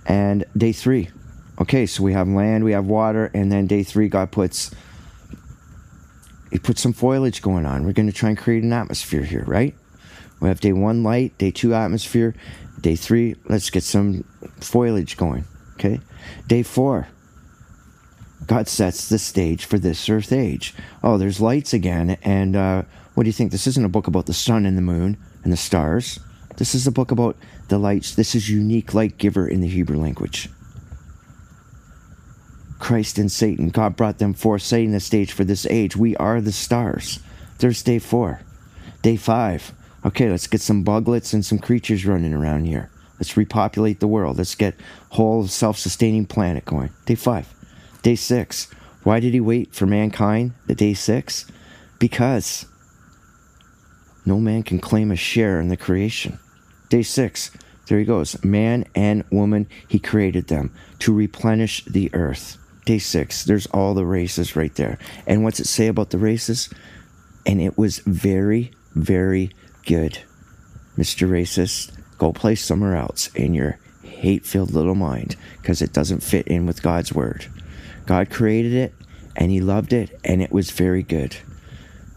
[0.07, 1.11] And day three.
[1.61, 4.71] Okay, so we have land, we have water, and then day three, God puts
[6.51, 7.85] he puts some foliage going on.
[7.85, 9.75] We're going to try and create an atmosphere here, right?
[10.41, 12.35] We have day one light, day two atmosphere,
[12.81, 14.25] day three, let's get some
[14.61, 15.45] foliage going.
[15.75, 16.01] Okay.
[16.47, 17.09] Day four.
[18.47, 20.75] God sets the stage for this earth age.
[21.03, 22.19] Oh, there's lights again.
[22.23, 22.83] And uh,
[23.15, 23.53] what do you think?
[23.53, 26.19] This isn't a book about the sun and the moon and the stars.
[26.57, 27.37] This is a book about
[27.69, 28.15] the lights.
[28.15, 30.51] This is unique light giver in the Hebrew language.
[32.79, 33.69] Christ and Satan.
[33.69, 35.97] God brought them forth, setting the stage for this age.
[35.97, 37.21] We are the stars.
[37.59, 38.41] There's day four.
[39.03, 39.73] Day five.
[40.05, 42.91] Okay, let's get some buglets and some creatures running around here.
[43.19, 44.39] Let's repopulate the world.
[44.39, 44.75] Let's get
[45.11, 46.91] whole self-sustaining planet going.
[47.05, 47.53] Day five.
[48.03, 48.71] Day six.
[49.03, 50.53] Why did he wait for mankind?
[50.67, 51.47] The day six?
[51.99, 52.65] Because
[54.25, 56.39] no man can claim a share in the creation.
[56.89, 57.51] Day six.
[57.87, 58.43] There he goes.
[58.43, 62.57] Man and woman, he created them to replenish the earth.
[62.87, 63.45] Day six.
[63.45, 64.99] There's all the races right there.
[65.27, 66.71] And what's it say about the races?
[67.45, 69.51] And it was very, very
[69.85, 70.19] good.
[70.97, 71.29] Mr.
[71.29, 76.47] Racist, go play somewhere else in your hate filled little mind because it doesn't fit
[76.47, 77.47] in with God's word.
[78.07, 78.95] God created it
[79.37, 81.37] and He loved it and it was very good.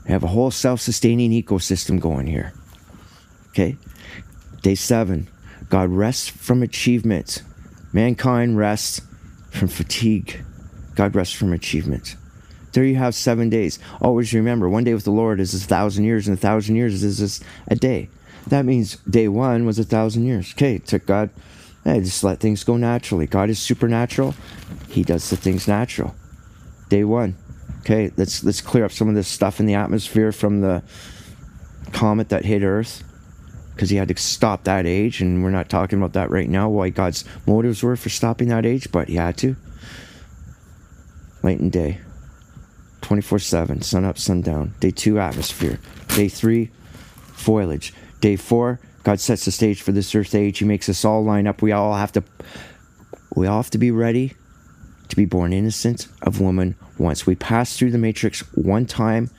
[0.06, 2.54] We have a whole self sustaining ecosystem going here.
[3.50, 3.78] Okay?
[4.62, 5.30] Day seven
[5.70, 7.42] God rests from achievement.
[7.94, 9.02] Mankind rests
[9.52, 10.44] from fatigue.
[10.96, 12.16] God rests from achievement.
[12.74, 13.80] There you have seven days.
[14.02, 17.04] Always remember, one day with the Lord is a thousand years, and a thousand years
[17.04, 18.10] is just a day.
[18.48, 20.52] That means day one was a thousand years.
[20.54, 21.30] Okay, took God,
[21.84, 23.28] hey, just let things go naturally.
[23.28, 24.36] God is supernatural.
[24.90, 26.16] He does the things natural.
[26.90, 27.38] Day one.
[27.82, 30.84] Okay, let's let's clear up some of this stuff in the atmosphere from the
[31.92, 33.04] comet that hit Earth.
[33.74, 36.70] Because he had to stop that age, and we're not talking about that right now,
[36.70, 39.56] why God's motives were for stopping that age, but he had to.
[41.42, 42.00] Night and day.
[43.04, 44.74] 24 7, sun up, sun down.
[44.80, 45.80] Day two, atmosphere.
[46.16, 46.72] Day three,
[47.34, 47.94] foliage.
[48.22, 50.60] Day four, God sets the stage for this earth age.
[50.60, 51.62] He makes us all line up.
[51.62, 52.24] We all have to
[53.36, 54.34] we all have to be ready
[55.10, 57.26] to be born innocent of woman once.
[57.26, 59.30] We pass through the matrix one time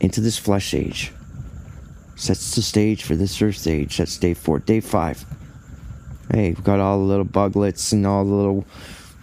[0.00, 1.12] into this flesh age.
[2.16, 3.98] Sets the stage for this earth age.
[3.98, 4.58] That's day four.
[4.58, 5.24] Day five.
[6.30, 8.64] Hey, we've got all the little buglets and all the little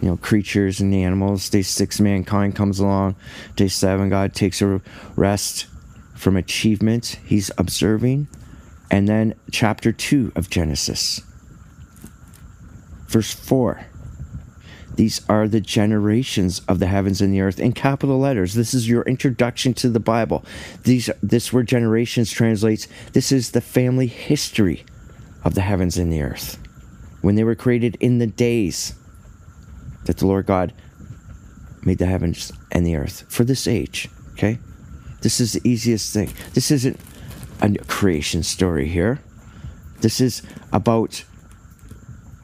[0.02, 1.48] you know, creatures and the animals.
[1.48, 3.14] Day six, mankind comes along.
[3.54, 4.82] Day seven, God takes a
[5.14, 5.66] rest
[6.14, 7.20] from achievement.
[7.24, 8.26] He's observing.
[8.90, 11.22] And then chapter two of Genesis,
[13.06, 13.86] verse four.
[14.96, 18.52] These are the generations of the heavens and the earth in capital letters.
[18.52, 20.44] This is your introduction to the Bible.
[20.82, 24.84] These this word generations translates this is the family history
[25.44, 26.58] of the heavens and the earth.
[27.22, 28.94] When they were created in the days
[30.04, 30.72] that the Lord God
[31.84, 34.08] made the heavens and the earth for this age.
[34.32, 34.58] Okay?
[35.20, 36.32] This is the easiest thing.
[36.54, 36.98] This isn't
[37.60, 39.20] a creation story here.
[40.00, 41.24] This is about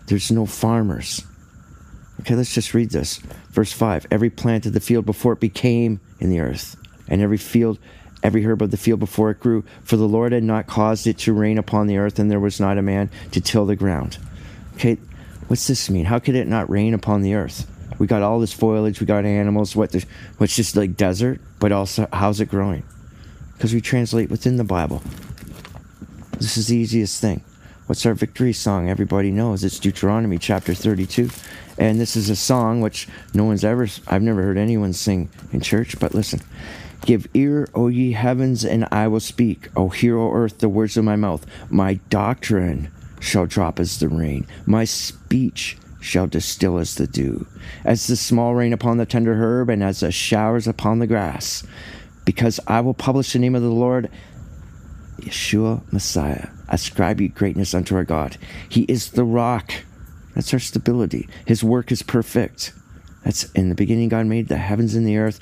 [0.07, 1.25] there's no farmers.
[2.21, 3.19] Okay, let's just read this.
[3.51, 6.77] Verse 5 Every plant of the field before it became in the earth,
[7.09, 7.79] and every field,
[8.23, 11.19] every herb of the field before it grew, for the Lord had not caused it
[11.19, 14.19] to rain upon the earth, and there was not a man to till the ground.
[14.77, 14.99] Okay,
[15.49, 16.05] what's this mean?
[16.05, 17.69] How could it not rain upon the earth?
[17.99, 20.05] We got all this foliage, we got animals, what the,
[20.37, 22.85] what's just like desert, but also how's it growing?
[23.55, 25.03] Because we translate within the Bible.
[26.39, 27.43] This is the easiest thing.
[27.87, 28.89] What's our victory song?
[28.89, 31.31] Everybody knows it's Deuteronomy chapter 32.
[31.79, 35.61] And this is a song which no one's ever, I've never heard anyone sing in
[35.61, 36.41] church, but listen.
[37.03, 39.71] Give ear, O ye heavens, and I will speak.
[39.75, 41.47] O hear, O earth, the words of my mouth.
[41.71, 44.47] My doctrine shall drop as the rain.
[44.67, 47.47] My speech shall distill as the dew,
[47.85, 51.67] as the small rain upon the tender herb, and as the showers upon the grass.
[52.25, 54.11] Because I will publish the name of the Lord,
[55.21, 56.49] Yeshua Messiah.
[56.69, 58.37] Ascribe ye greatness unto our God.
[58.69, 59.73] He is the rock.
[60.35, 61.29] That's our stability.
[61.47, 62.73] His work is perfect.
[63.25, 65.41] That's in the beginning, God made the heavens and the earth,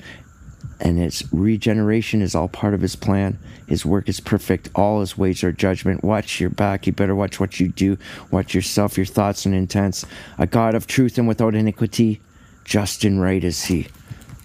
[0.79, 3.39] and its regeneration is all part of his plan.
[3.67, 4.69] His work is perfect.
[4.75, 6.03] All his ways are judgment.
[6.03, 6.85] Watch your back.
[6.85, 7.97] You better watch what you do.
[8.31, 10.05] Watch yourself, your thoughts and intents.
[10.37, 12.21] A God of truth and without iniquity,
[12.63, 13.87] just and right is he.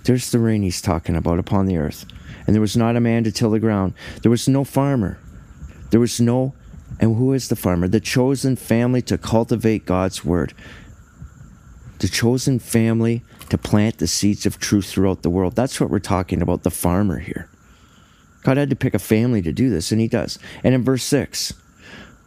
[0.05, 2.07] There's the rain he's talking about upon the earth.
[2.47, 3.95] And there was not a man to till the ground.
[4.23, 5.18] There was no farmer.
[5.90, 6.55] There was no,
[6.99, 7.87] and who is the farmer?
[7.87, 10.55] The chosen family to cultivate God's word.
[11.99, 15.55] The chosen family to plant the seeds of truth throughout the world.
[15.55, 17.51] That's what we're talking about, the farmer here.
[18.45, 20.38] God had to pick a family to do this, and he does.
[20.65, 21.53] And in verse 6,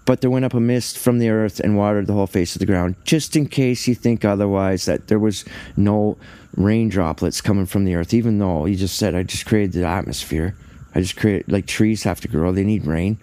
[0.05, 2.59] but there went up a mist from the earth and watered the whole face of
[2.59, 6.15] the ground, just in case you think otherwise, that there was no
[6.55, 9.87] rain droplets coming from the earth, even though he just said, I just created the
[9.87, 10.55] atmosphere.
[10.93, 13.17] I just created, like trees have to grow, they need rain.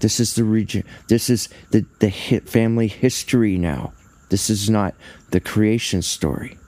[0.00, 3.92] This is the region, this is the, the family history now
[4.34, 4.96] This is not
[5.30, 6.58] the creation story.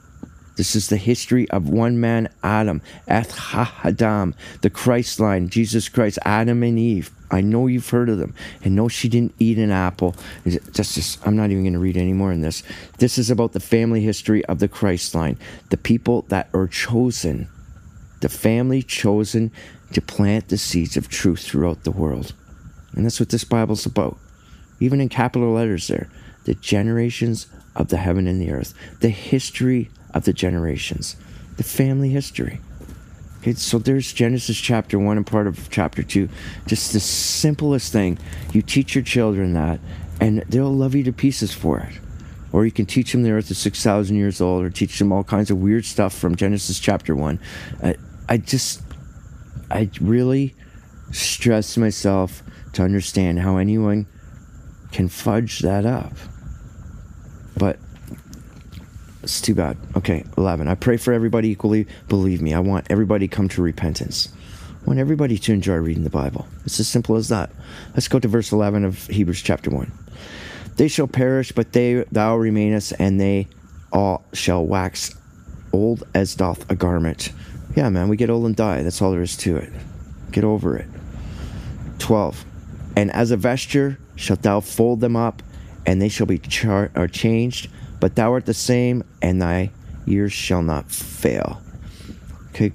[0.56, 6.20] This is the history of one man, Adam, Eth Adam, the Christ line, Jesus Christ,
[6.24, 7.10] Adam and Eve.
[7.28, 10.14] I know you've heard of them, and no, she didn't eat an apple.
[10.46, 12.62] Just, just, I'm not even going to read any more in this.
[12.98, 15.36] This is about the family history of the Christ line,
[15.70, 17.48] the people that are chosen,
[18.20, 19.50] the family chosen
[19.92, 22.32] to plant the seeds of truth throughout the world,
[22.92, 24.18] and that's what this Bible's about.
[24.78, 26.08] Even in capital letters, there,
[26.44, 31.14] the generations of the heaven and the earth, the history of the generations,
[31.56, 32.60] the family history.
[33.40, 36.28] Okay, so there's Genesis chapter 1 and part of chapter 2.
[36.66, 38.18] Just the simplest thing.
[38.52, 39.78] You teach your children that,
[40.20, 42.00] and they'll love you to pieces for it.
[42.50, 45.22] Or you can teach them the earth is 6,000 years old, or teach them all
[45.22, 47.38] kinds of weird stuff from Genesis chapter 1.
[47.82, 47.92] Uh,
[48.28, 48.82] I just,
[49.70, 50.54] I really
[51.12, 54.06] stress myself to understand how anyone
[54.90, 56.14] can fudge that up.
[57.56, 57.78] But
[59.22, 59.76] it's too bad.
[59.96, 60.68] Okay, 11.
[60.68, 61.86] I pray for everybody equally.
[62.08, 64.28] Believe me, I want everybody to come to repentance.
[64.82, 66.46] I want everybody to enjoy reading the Bible.
[66.64, 67.50] It's as simple as that.
[67.94, 69.90] Let's go to verse 11 of Hebrews chapter 1.
[70.76, 73.48] They shall perish, but they thou remainest, and they
[73.92, 75.14] all shall wax
[75.72, 77.32] old as doth a garment.
[77.74, 78.82] Yeah, man, we get old and die.
[78.82, 79.72] That's all there is to it.
[80.30, 80.86] Get over it.
[81.98, 82.44] 12.
[82.94, 85.42] And as a vesture shalt thou fold them up,
[85.86, 87.68] and they shall be char- or changed
[88.00, 89.70] but thou art the same, and thy
[90.04, 91.60] years shall not fail.
[92.50, 92.72] Okay,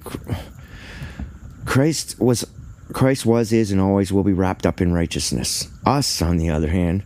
[1.64, 2.46] Christ was,
[2.92, 5.68] Christ was, is, and always will be wrapped up in righteousness.
[5.86, 7.04] Us, on the other hand,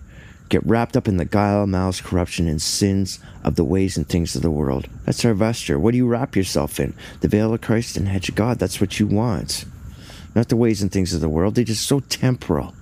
[0.48, 4.34] get wrapped up in the guile, malice, corruption, and sins of the ways and things
[4.34, 4.88] of the world.
[5.04, 5.78] That's our vesture.
[5.78, 6.94] What do you wrap yourself in?
[7.20, 8.58] The veil of Christ and hedge of God.
[8.58, 9.64] That's what you want.
[10.34, 11.54] Not the ways and things of the world.
[11.54, 12.74] They're just so temporal.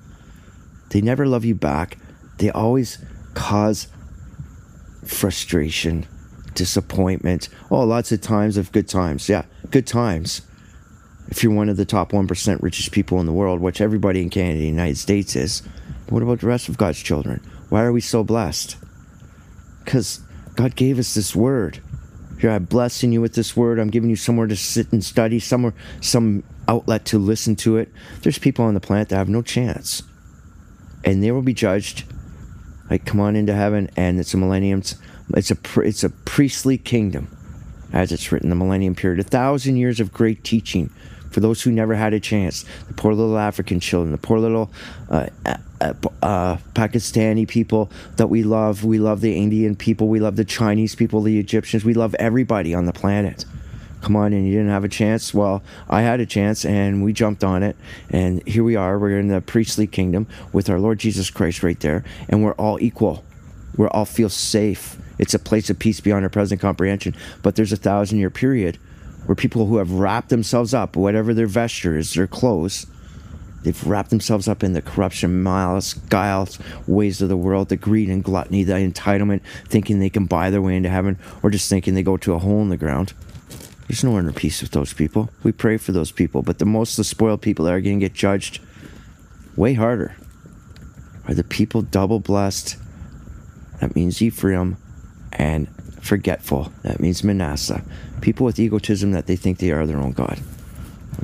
[0.91, 1.99] They never love you back.
[2.39, 2.99] They always
[3.35, 3.88] cause
[5.05, 6.07] frustration,
[6.55, 7.49] disappointment.
[7.70, 9.29] Oh, lots of times of good times.
[9.29, 10.42] Yeah, good times.
[11.29, 14.31] If you're one of the top 1% richest people in the world, which everybody in
[14.31, 15.62] Canada and the United States is,
[16.09, 17.40] what about the rest of God's children?
[17.70, 18.77] Why are we so blessed?
[19.85, 20.20] Because
[20.55, 21.83] God gave us this word.
[22.38, 23.79] Here, I'm blessing you with this word.
[23.79, 27.90] I'm giving you somewhere to sit and study, somewhere, some outlet to listen to it.
[28.20, 30.03] There's people on the planet that have no chance.
[31.05, 32.05] And they will be judged
[32.90, 34.83] like come on into heaven and it's a millennium
[35.35, 37.35] it's a it's a priestly kingdom
[37.92, 39.20] as it's written the millennium period.
[39.20, 40.90] A thousand years of great teaching
[41.31, 42.64] for those who never had a chance.
[42.88, 44.70] The poor little african children the poor little
[45.09, 45.29] uh,
[45.81, 45.92] uh,
[46.23, 48.85] uh, pakistani people that we love.
[48.85, 50.09] We love the indian people.
[50.09, 51.85] We love the chinese people the egyptians.
[51.85, 53.44] We love everybody on the planet
[54.05, 55.33] come on and you didn't have a chance.
[55.33, 57.77] Well i had a chance and we jumped on it
[58.11, 58.99] and here we are.
[58.99, 62.79] We're in the priestly kingdom with our lord jesus christ right there and we're all
[62.81, 63.25] equal.
[63.77, 64.99] We all feel safe.
[65.19, 67.17] It's a place of peace beyond our present comprehension.
[67.43, 68.77] But there's a thousand year period
[69.27, 72.87] where people who have wrapped themselves up whatever their vesture is their clothes
[73.64, 78.11] They've wrapped themselves up in the corruption, malice, guiles, ways of the world, the greed
[78.11, 81.95] and gluttony, the entitlement, thinking they can buy their way into heaven, or just thinking
[81.95, 83.14] they go to a hole in the ground.
[83.88, 85.31] There's no inner peace with those people.
[85.42, 88.07] We pray for those people, but the most the spoiled people that are going to
[88.07, 88.61] get judged
[89.57, 90.16] way harder
[91.29, 92.77] are the people double blessed.
[93.81, 94.77] That means Ephraim
[95.33, 95.68] and
[96.01, 96.73] forgetful.
[96.83, 97.83] That means Manasseh.
[98.20, 100.40] People with egotism that they think they are their own God.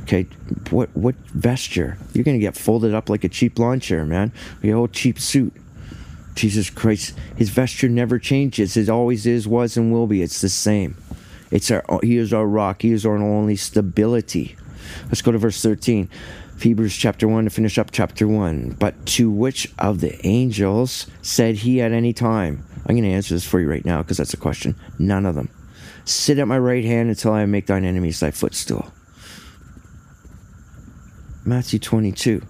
[0.01, 0.23] Okay,
[0.69, 1.97] what what vesture?
[2.13, 4.31] You're gonna get folded up like a cheap lawn chair, man.
[4.61, 5.53] Your old cheap suit.
[6.33, 8.77] Jesus Christ, his vesture never changes.
[8.77, 10.21] It always is, was, and will be.
[10.21, 10.95] It's the same.
[11.51, 12.81] It's our He is our rock.
[12.81, 14.55] He is our only stability.
[15.05, 16.09] Let's go to verse 13.
[16.59, 18.77] Hebrews chapter 1 to finish up chapter 1.
[18.79, 22.63] But to which of the angels said he at any time?
[22.85, 24.75] I'm going to answer this for you right now because that's a question.
[24.99, 25.49] None of them.
[26.05, 28.91] Sit at my right hand until I make thine enemies thy footstool.
[31.43, 32.43] Matthew 22,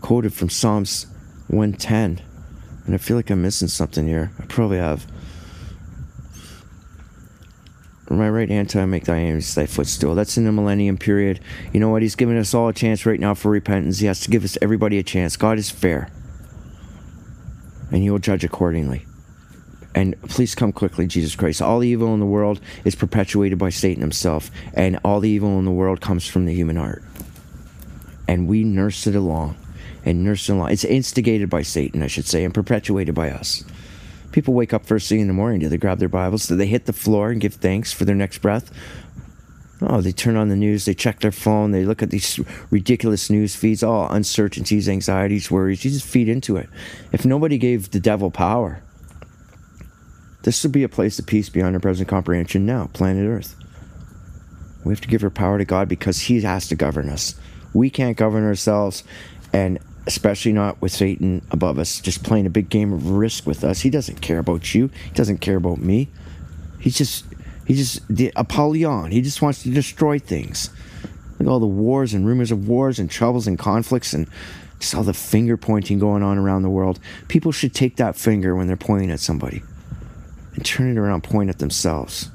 [0.00, 1.06] quoted from Psalms
[1.48, 2.22] 110.
[2.86, 4.32] And I feel like I'm missing something here.
[4.38, 5.06] I probably have
[8.10, 10.14] my right hand to make thy enemies thy footstool.
[10.14, 11.40] That's in the millennium period.
[11.72, 12.02] You know what?
[12.02, 14.00] He's giving us all a chance right now for repentance.
[14.00, 15.36] He has to give us everybody a chance.
[15.36, 16.10] God is fair.
[17.90, 19.06] And he will judge accordingly.
[19.94, 21.60] And please come quickly, Jesus Christ.
[21.60, 25.58] All the evil in the world is perpetuated by Satan himself, and all the evil
[25.58, 27.02] in the world comes from the human heart.
[28.26, 29.56] And we nurse it along
[30.04, 30.70] and nurse it along.
[30.70, 33.64] It's instigated by Satan, I should say, and perpetuated by us.
[34.32, 35.60] People wake up first thing in the morning.
[35.60, 36.46] Do they grab their Bibles?
[36.46, 38.70] Do they hit the floor and give thanks for their next breath?
[39.82, 42.38] Oh, they turn on the news, they check their phone, they look at these
[42.70, 45.84] ridiculous news feeds, all uncertainties, anxieties, worries.
[45.84, 46.68] You just feed into it.
[47.12, 48.80] If nobody gave the devil power,
[50.42, 53.54] This would be a place of peace beyond our present comprehension now, planet Earth.
[54.84, 57.36] We have to give our power to God because He has to govern us.
[57.72, 59.04] We can't govern ourselves,
[59.52, 63.64] and especially not with Satan above us, just playing a big game of risk with
[63.64, 63.80] us.
[63.80, 64.90] He doesn't care about you.
[65.04, 66.08] He doesn't care about me.
[66.80, 67.24] He's just,
[67.66, 69.12] he just, the Apollyon.
[69.12, 70.70] He just wants to destroy things.
[71.38, 74.28] At all the wars and rumors of wars and troubles and conflicts and
[74.78, 76.98] just all the finger pointing going on around the world.
[77.28, 79.62] People should take that finger when they're pointing at somebody
[80.54, 82.30] and turn it around, point at themselves.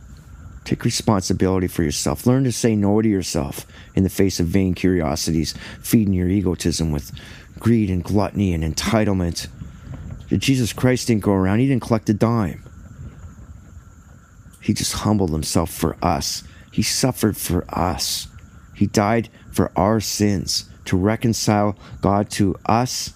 [0.64, 2.26] Take responsibility for yourself.
[2.26, 3.66] Learn to say no to yourself
[3.96, 7.12] in the face of vain curiosities, feeding your egotism with
[7.60, 9.48] greed and gluttony and entitlement.
[10.30, 12.64] Jesus Christ didn't go around, he didn't collect a dime.
[14.62, 16.44] He just humbled himself for us.
[16.72, 18.28] He suffered for us.
[18.76, 23.14] He died for our sins to reconcile God to us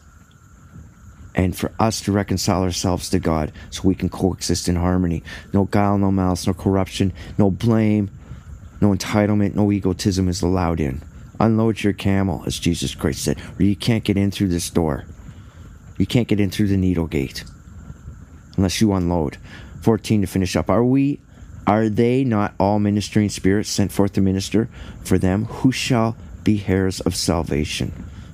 [1.36, 5.24] and for us to reconcile ourselves to God so we can coexist in harmony.
[5.54, 8.10] No guile, no malice, no corruption, no blame,
[8.82, 11.02] no entitlement, no egotism is allowed in.
[11.42, 15.06] Unload your camel, as Jesus Christ said, or you can't get in through this door.
[15.98, 17.44] You can't get in through the needle gate
[18.58, 19.38] unless you unload.
[19.82, 20.70] 14 to finish up.
[20.70, 21.20] Are we
[21.66, 24.70] are they not all ministering spirits sent forth to minister
[25.04, 27.92] for them who shall be heirs of salvation?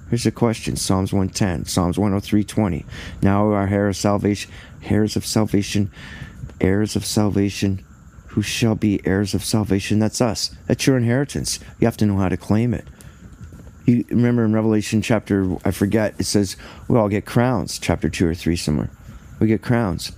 [0.10, 2.86] Here's a question Psalms 110, Psalms 103:20.
[3.22, 4.52] Now are heirs of salvation,
[4.84, 5.92] heirs of salvation,
[6.60, 7.86] heirs of salvation,
[8.28, 10.00] who shall be heirs of salvation?
[10.00, 10.52] That's us.
[10.68, 11.62] That's your inheritance.
[11.80, 12.86] You have to know how to claim it.
[13.88, 16.58] You remember in Revelation chapter, I forget, it says
[16.90, 18.90] we all get crowns, chapter 2 or 3 somewhere.
[19.40, 20.12] We get crowns.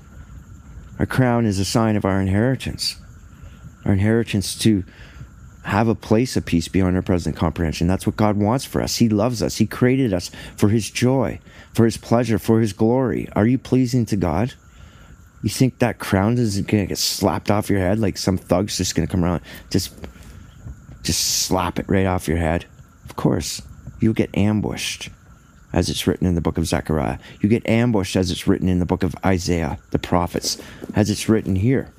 [0.97, 2.99] Our crown is a sign of our inheritance.
[3.86, 4.84] Our inheritance to
[5.65, 7.86] have a place of peace beyond our present comprehension.
[7.86, 8.97] That's what God wants for us.
[8.97, 9.57] He loves us.
[9.57, 11.39] He created us for His joy,
[11.76, 13.30] for His pleasure, for His glory.
[13.36, 14.55] Are you pleasing to God?
[15.43, 18.78] You think that crown is going to get slapped off your head like some thug's
[18.78, 19.93] just going to come around, just,
[21.03, 22.65] just slap it right off your head?
[23.20, 23.61] Course,
[23.99, 25.09] you'll get ambushed,
[25.74, 27.20] as it's written in the book of Zechariah.
[27.41, 30.57] You get ambushed, as it's written in the book of Isaiah, the prophets,
[30.95, 31.91] as it's written here.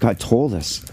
[0.00, 0.84] God told us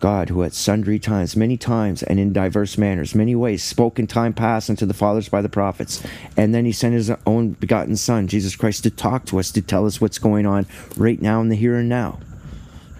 [0.00, 4.08] God, who at sundry times, many times, and in diverse manners, many ways, spoke in
[4.08, 6.04] time past unto the fathers by the prophets.
[6.36, 9.62] And then he sent his own begotten Son, Jesus Christ, to talk to us, to
[9.62, 12.18] tell us what's going on right now in the here and now.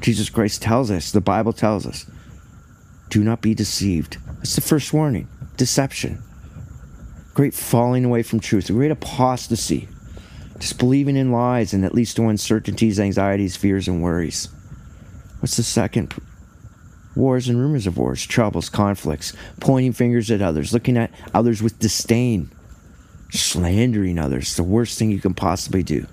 [0.00, 2.06] Jesus Christ tells us, the Bible tells us,
[3.08, 4.18] do not be deceived.
[4.38, 6.22] That's the first warning deception.
[7.34, 9.88] Great falling away from truth, great apostasy.
[10.58, 14.48] Just believing in lies and that leads to uncertainties, anxieties, fears, and worries.
[15.40, 16.14] What's the second
[17.16, 21.78] wars and rumors of wars, troubles, conflicts, pointing fingers at others, looking at others with
[21.78, 22.50] disdain,
[23.30, 24.54] slandering others.
[24.54, 26.06] The worst thing you can possibly do.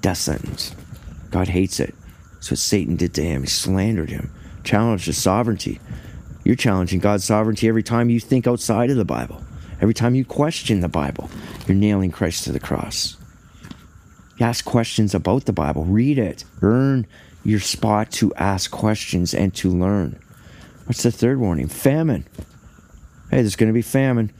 [0.00, 0.74] Death sentence.
[1.30, 1.94] God hates it.
[2.34, 3.42] That's what Satan did to him.
[3.42, 4.30] He slandered him,
[4.64, 5.80] challenged his sovereignty.
[6.46, 9.42] You're challenging God's sovereignty every time you think outside of the Bible.
[9.80, 11.28] Every time you question the Bible,
[11.66, 13.16] you're nailing Christ to the cross.
[14.38, 17.08] You ask questions about the Bible, read it, earn
[17.42, 20.20] your spot to ask questions and to learn.
[20.84, 21.66] What's the third warning?
[21.66, 22.28] Famine.
[23.28, 24.32] Hey, there's going to be famine.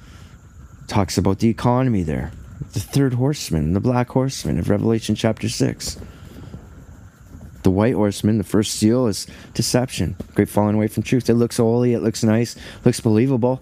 [0.86, 2.30] Talks about the economy there.
[2.72, 5.98] The third horseman, the black horseman of Revelation chapter 6.
[7.66, 10.14] The white horseman, the first seal, is deception.
[10.36, 11.28] Great falling away from truth.
[11.28, 12.54] It looks holy, it looks nice,
[12.84, 13.60] looks believable.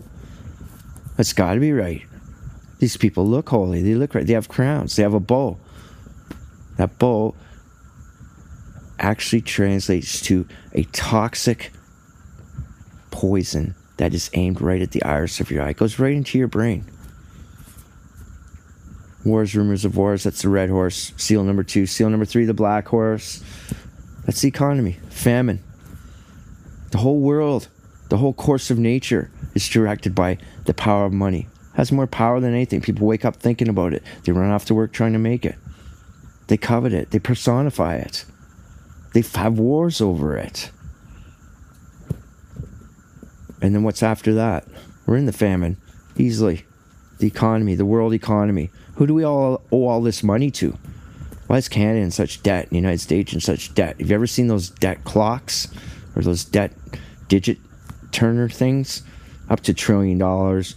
[1.17, 2.03] It's got to be right.
[2.81, 4.27] These people look holy, they look right.
[4.27, 5.57] They have crowns, they have a bow.
[6.77, 7.35] That bow
[8.99, 11.73] actually translates to a toxic
[13.11, 15.71] poison that is aimed right at the iris of your eye.
[15.71, 16.85] It goes right into your brain.
[19.25, 20.25] Wars, rumors of wars.
[20.25, 21.15] That's the red horse.
[21.17, 21.87] Seal number two.
[21.87, 23.43] Seal number three, the black horse.
[24.25, 24.99] That's the economy.
[25.11, 25.63] Famine.
[26.91, 27.69] The whole world,
[28.09, 31.49] the whole course of nature is directed by the power of money.
[31.73, 32.81] It has more power than anything.
[32.81, 34.03] People wake up thinking about it.
[34.25, 35.57] They run off to work trying to make it.
[36.47, 37.11] They covet it.
[37.11, 38.25] They personify it.
[39.13, 40.71] They have wars over it.
[43.61, 44.67] And then what's after that?
[45.07, 45.79] We're in the famine
[46.17, 46.65] easily.
[47.19, 48.71] The economy, the world economy.
[48.97, 50.77] Who do we all owe all this money to?
[51.55, 54.01] Why is Canada in such debt, the United States in such debt?
[54.01, 55.69] Have you ever seen those debt clocks
[56.17, 56.73] or those debt
[57.29, 57.59] digit
[58.11, 59.05] turner things?
[59.49, 60.75] Up to trillion dollars,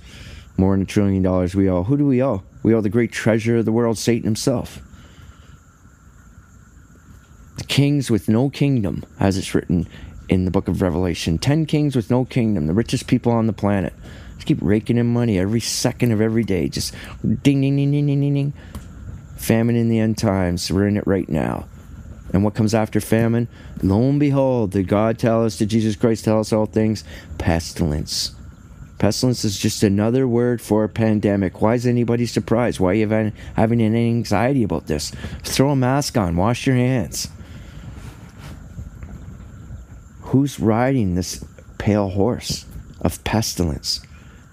[0.56, 1.82] more than a trillion dollars we owe.
[1.82, 2.44] Who do we owe?
[2.62, 4.80] We owe the great treasure of the world, Satan himself.
[7.58, 9.88] The kings with no kingdom, as it's written
[10.30, 11.40] in the book of Revelation.
[11.40, 13.96] Ten kings with no kingdom, the richest people on the planet.
[14.36, 16.70] Just keep raking in money every second of every day.
[16.70, 18.54] Just ding, ding, ding, ding, ding, ding, ding.
[19.38, 20.72] Famine in the end times.
[20.72, 21.68] We're in it right now.
[22.34, 23.48] And what comes after famine?
[23.82, 27.06] Lo and behold, did God tell us, did Jesus Christ tell us all things?
[27.38, 28.36] Pestilence.
[29.00, 31.62] Pestilence is just another word for a pandemic.
[31.62, 32.80] Why is anybody surprised?
[32.80, 35.12] Why are you having any anxiety about this?
[35.44, 37.30] Throw a mask on, wash your hands.
[40.22, 41.46] Who's riding this
[41.78, 42.66] pale horse
[43.00, 44.02] of pestilence?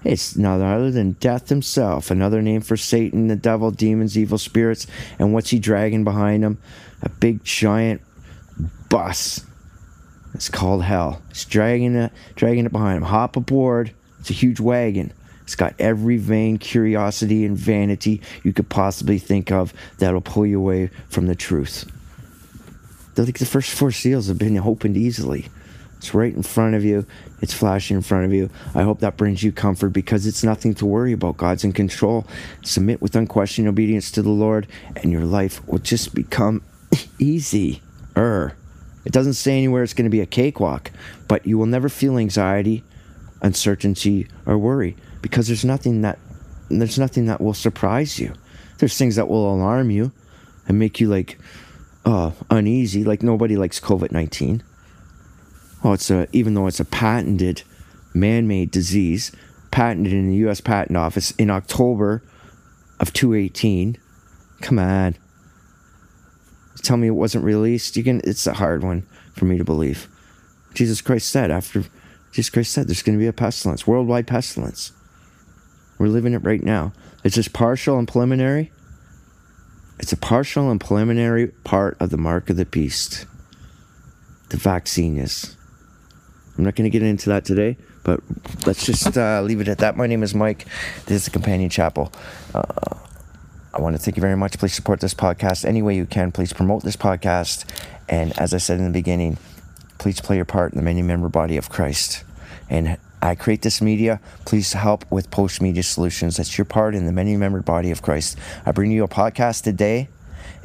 [0.05, 4.87] It's none other than death himself, another name for Satan, the devil, demons, evil spirits.
[5.19, 6.59] And what's he dragging behind him?
[7.01, 8.01] A big giant
[8.89, 9.43] bus.
[10.33, 11.21] It's called hell.
[11.29, 13.03] He's dragging it, dragging it behind him.
[13.03, 13.93] Hop aboard
[14.25, 15.13] it's a huge wagon.
[15.43, 20.57] It's got every vain curiosity and vanity you could possibly think of that'll pull you
[20.57, 21.85] away from the truth.
[23.13, 25.45] They're like the first four seals have been opened easily.
[26.05, 27.07] It's right in front of you.
[27.41, 28.51] It's flashing in front of you.
[28.75, 31.37] I hope that brings you comfort because it's nothing to worry about.
[31.37, 32.27] God's in control.
[32.63, 36.61] Submit with unquestioning obedience to the Lord, and your life will just become
[37.19, 37.81] easy.
[38.15, 38.55] Er.
[39.03, 40.91] It doesn't say anywhere it's going to be a cakewalk,
[41.27, 42.83] but you will never feel anxiety
[43.41, 46.19] uncertainty or worry because there's nothing that
[46.69, 48.31] there's nothing that will surprise you.
[48.77, 50.11] There's things that will alarm you
[50.67, 51.39] and make you like
[52.05, 53.03] uh, uneasy.
[53.03, 54.61] Like nobody likes COVID nineteen.
[55.85, 57.61] Oh, it's a even though it's a patented
[58.15, 59.31] man-made disease,
[59.69, 60.59] patented in the U.S.
[60.59, 62.23] Patent Office in October
[62.99, 63.95] of 2018.
[64.61, 65.15] Come on,
[66.81, 67.95] tell me it wasn't released.
[67.95, 68.19] You can.
[68.23, 69.05] It's a hard one
[69.35, 70.07] for me to believe.
[70.73, 71.83] Jesus Christ said after
[72.31, 74.91] Jesus Christ said there's going to be a pestilence, worldwide pestilence.
[75.99, 76.93] We're living it right now.
[77.23, 78.71] It's just partial and preliminary.
[79.99, 83.27] It's a partial and preliminary part of the mark of the beast.
[84.49, 85.54] The vaccine is.
[86.57, 88.21] I'm not going to get into that today, but
[88.65, 89.97] let's just uh, leave it at that.
[89.97, 90.65] My name is Mike.
[91.05, 92.11] This is the Companion Chapel.
[92.53, 92.63] Uh,
[93.73, 94.57] I want to thank you very much.
[94.57, 96.31] Please support this podcast any way you can.
[96.31, 97.65] Please promote this podcast.
[98.07, 99.37] And as I said in the beginning,
[99.97, 102.23] please play your part in the many member body of Christ.
[102.69, 104.21] And I create this media.
[104.45, 106.37] Please help with Post Media Solutions.
[106.37, 108.37] That's your part in the many member body of Christ.
[108.65, 110.07] I bring you a podcast today.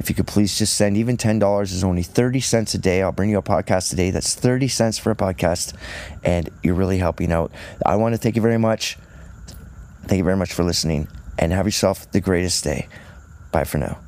[0.01, 3.03] If you could please just send even $10 is only 30 cents a day.
[3.03, 4.09] I'll bring you a podcast today.
[4.09, 5.75] That's 30 cents for a podcast.
[6.23, 7.51] And you're really helping out.
[7.85, 8.97] I want to thank you very much.
[10.07, 11.07] Thank you very much for listening.
[11.37, 12.87] And have yourself the greatest day.
[13.51, 13.99] Bye for now.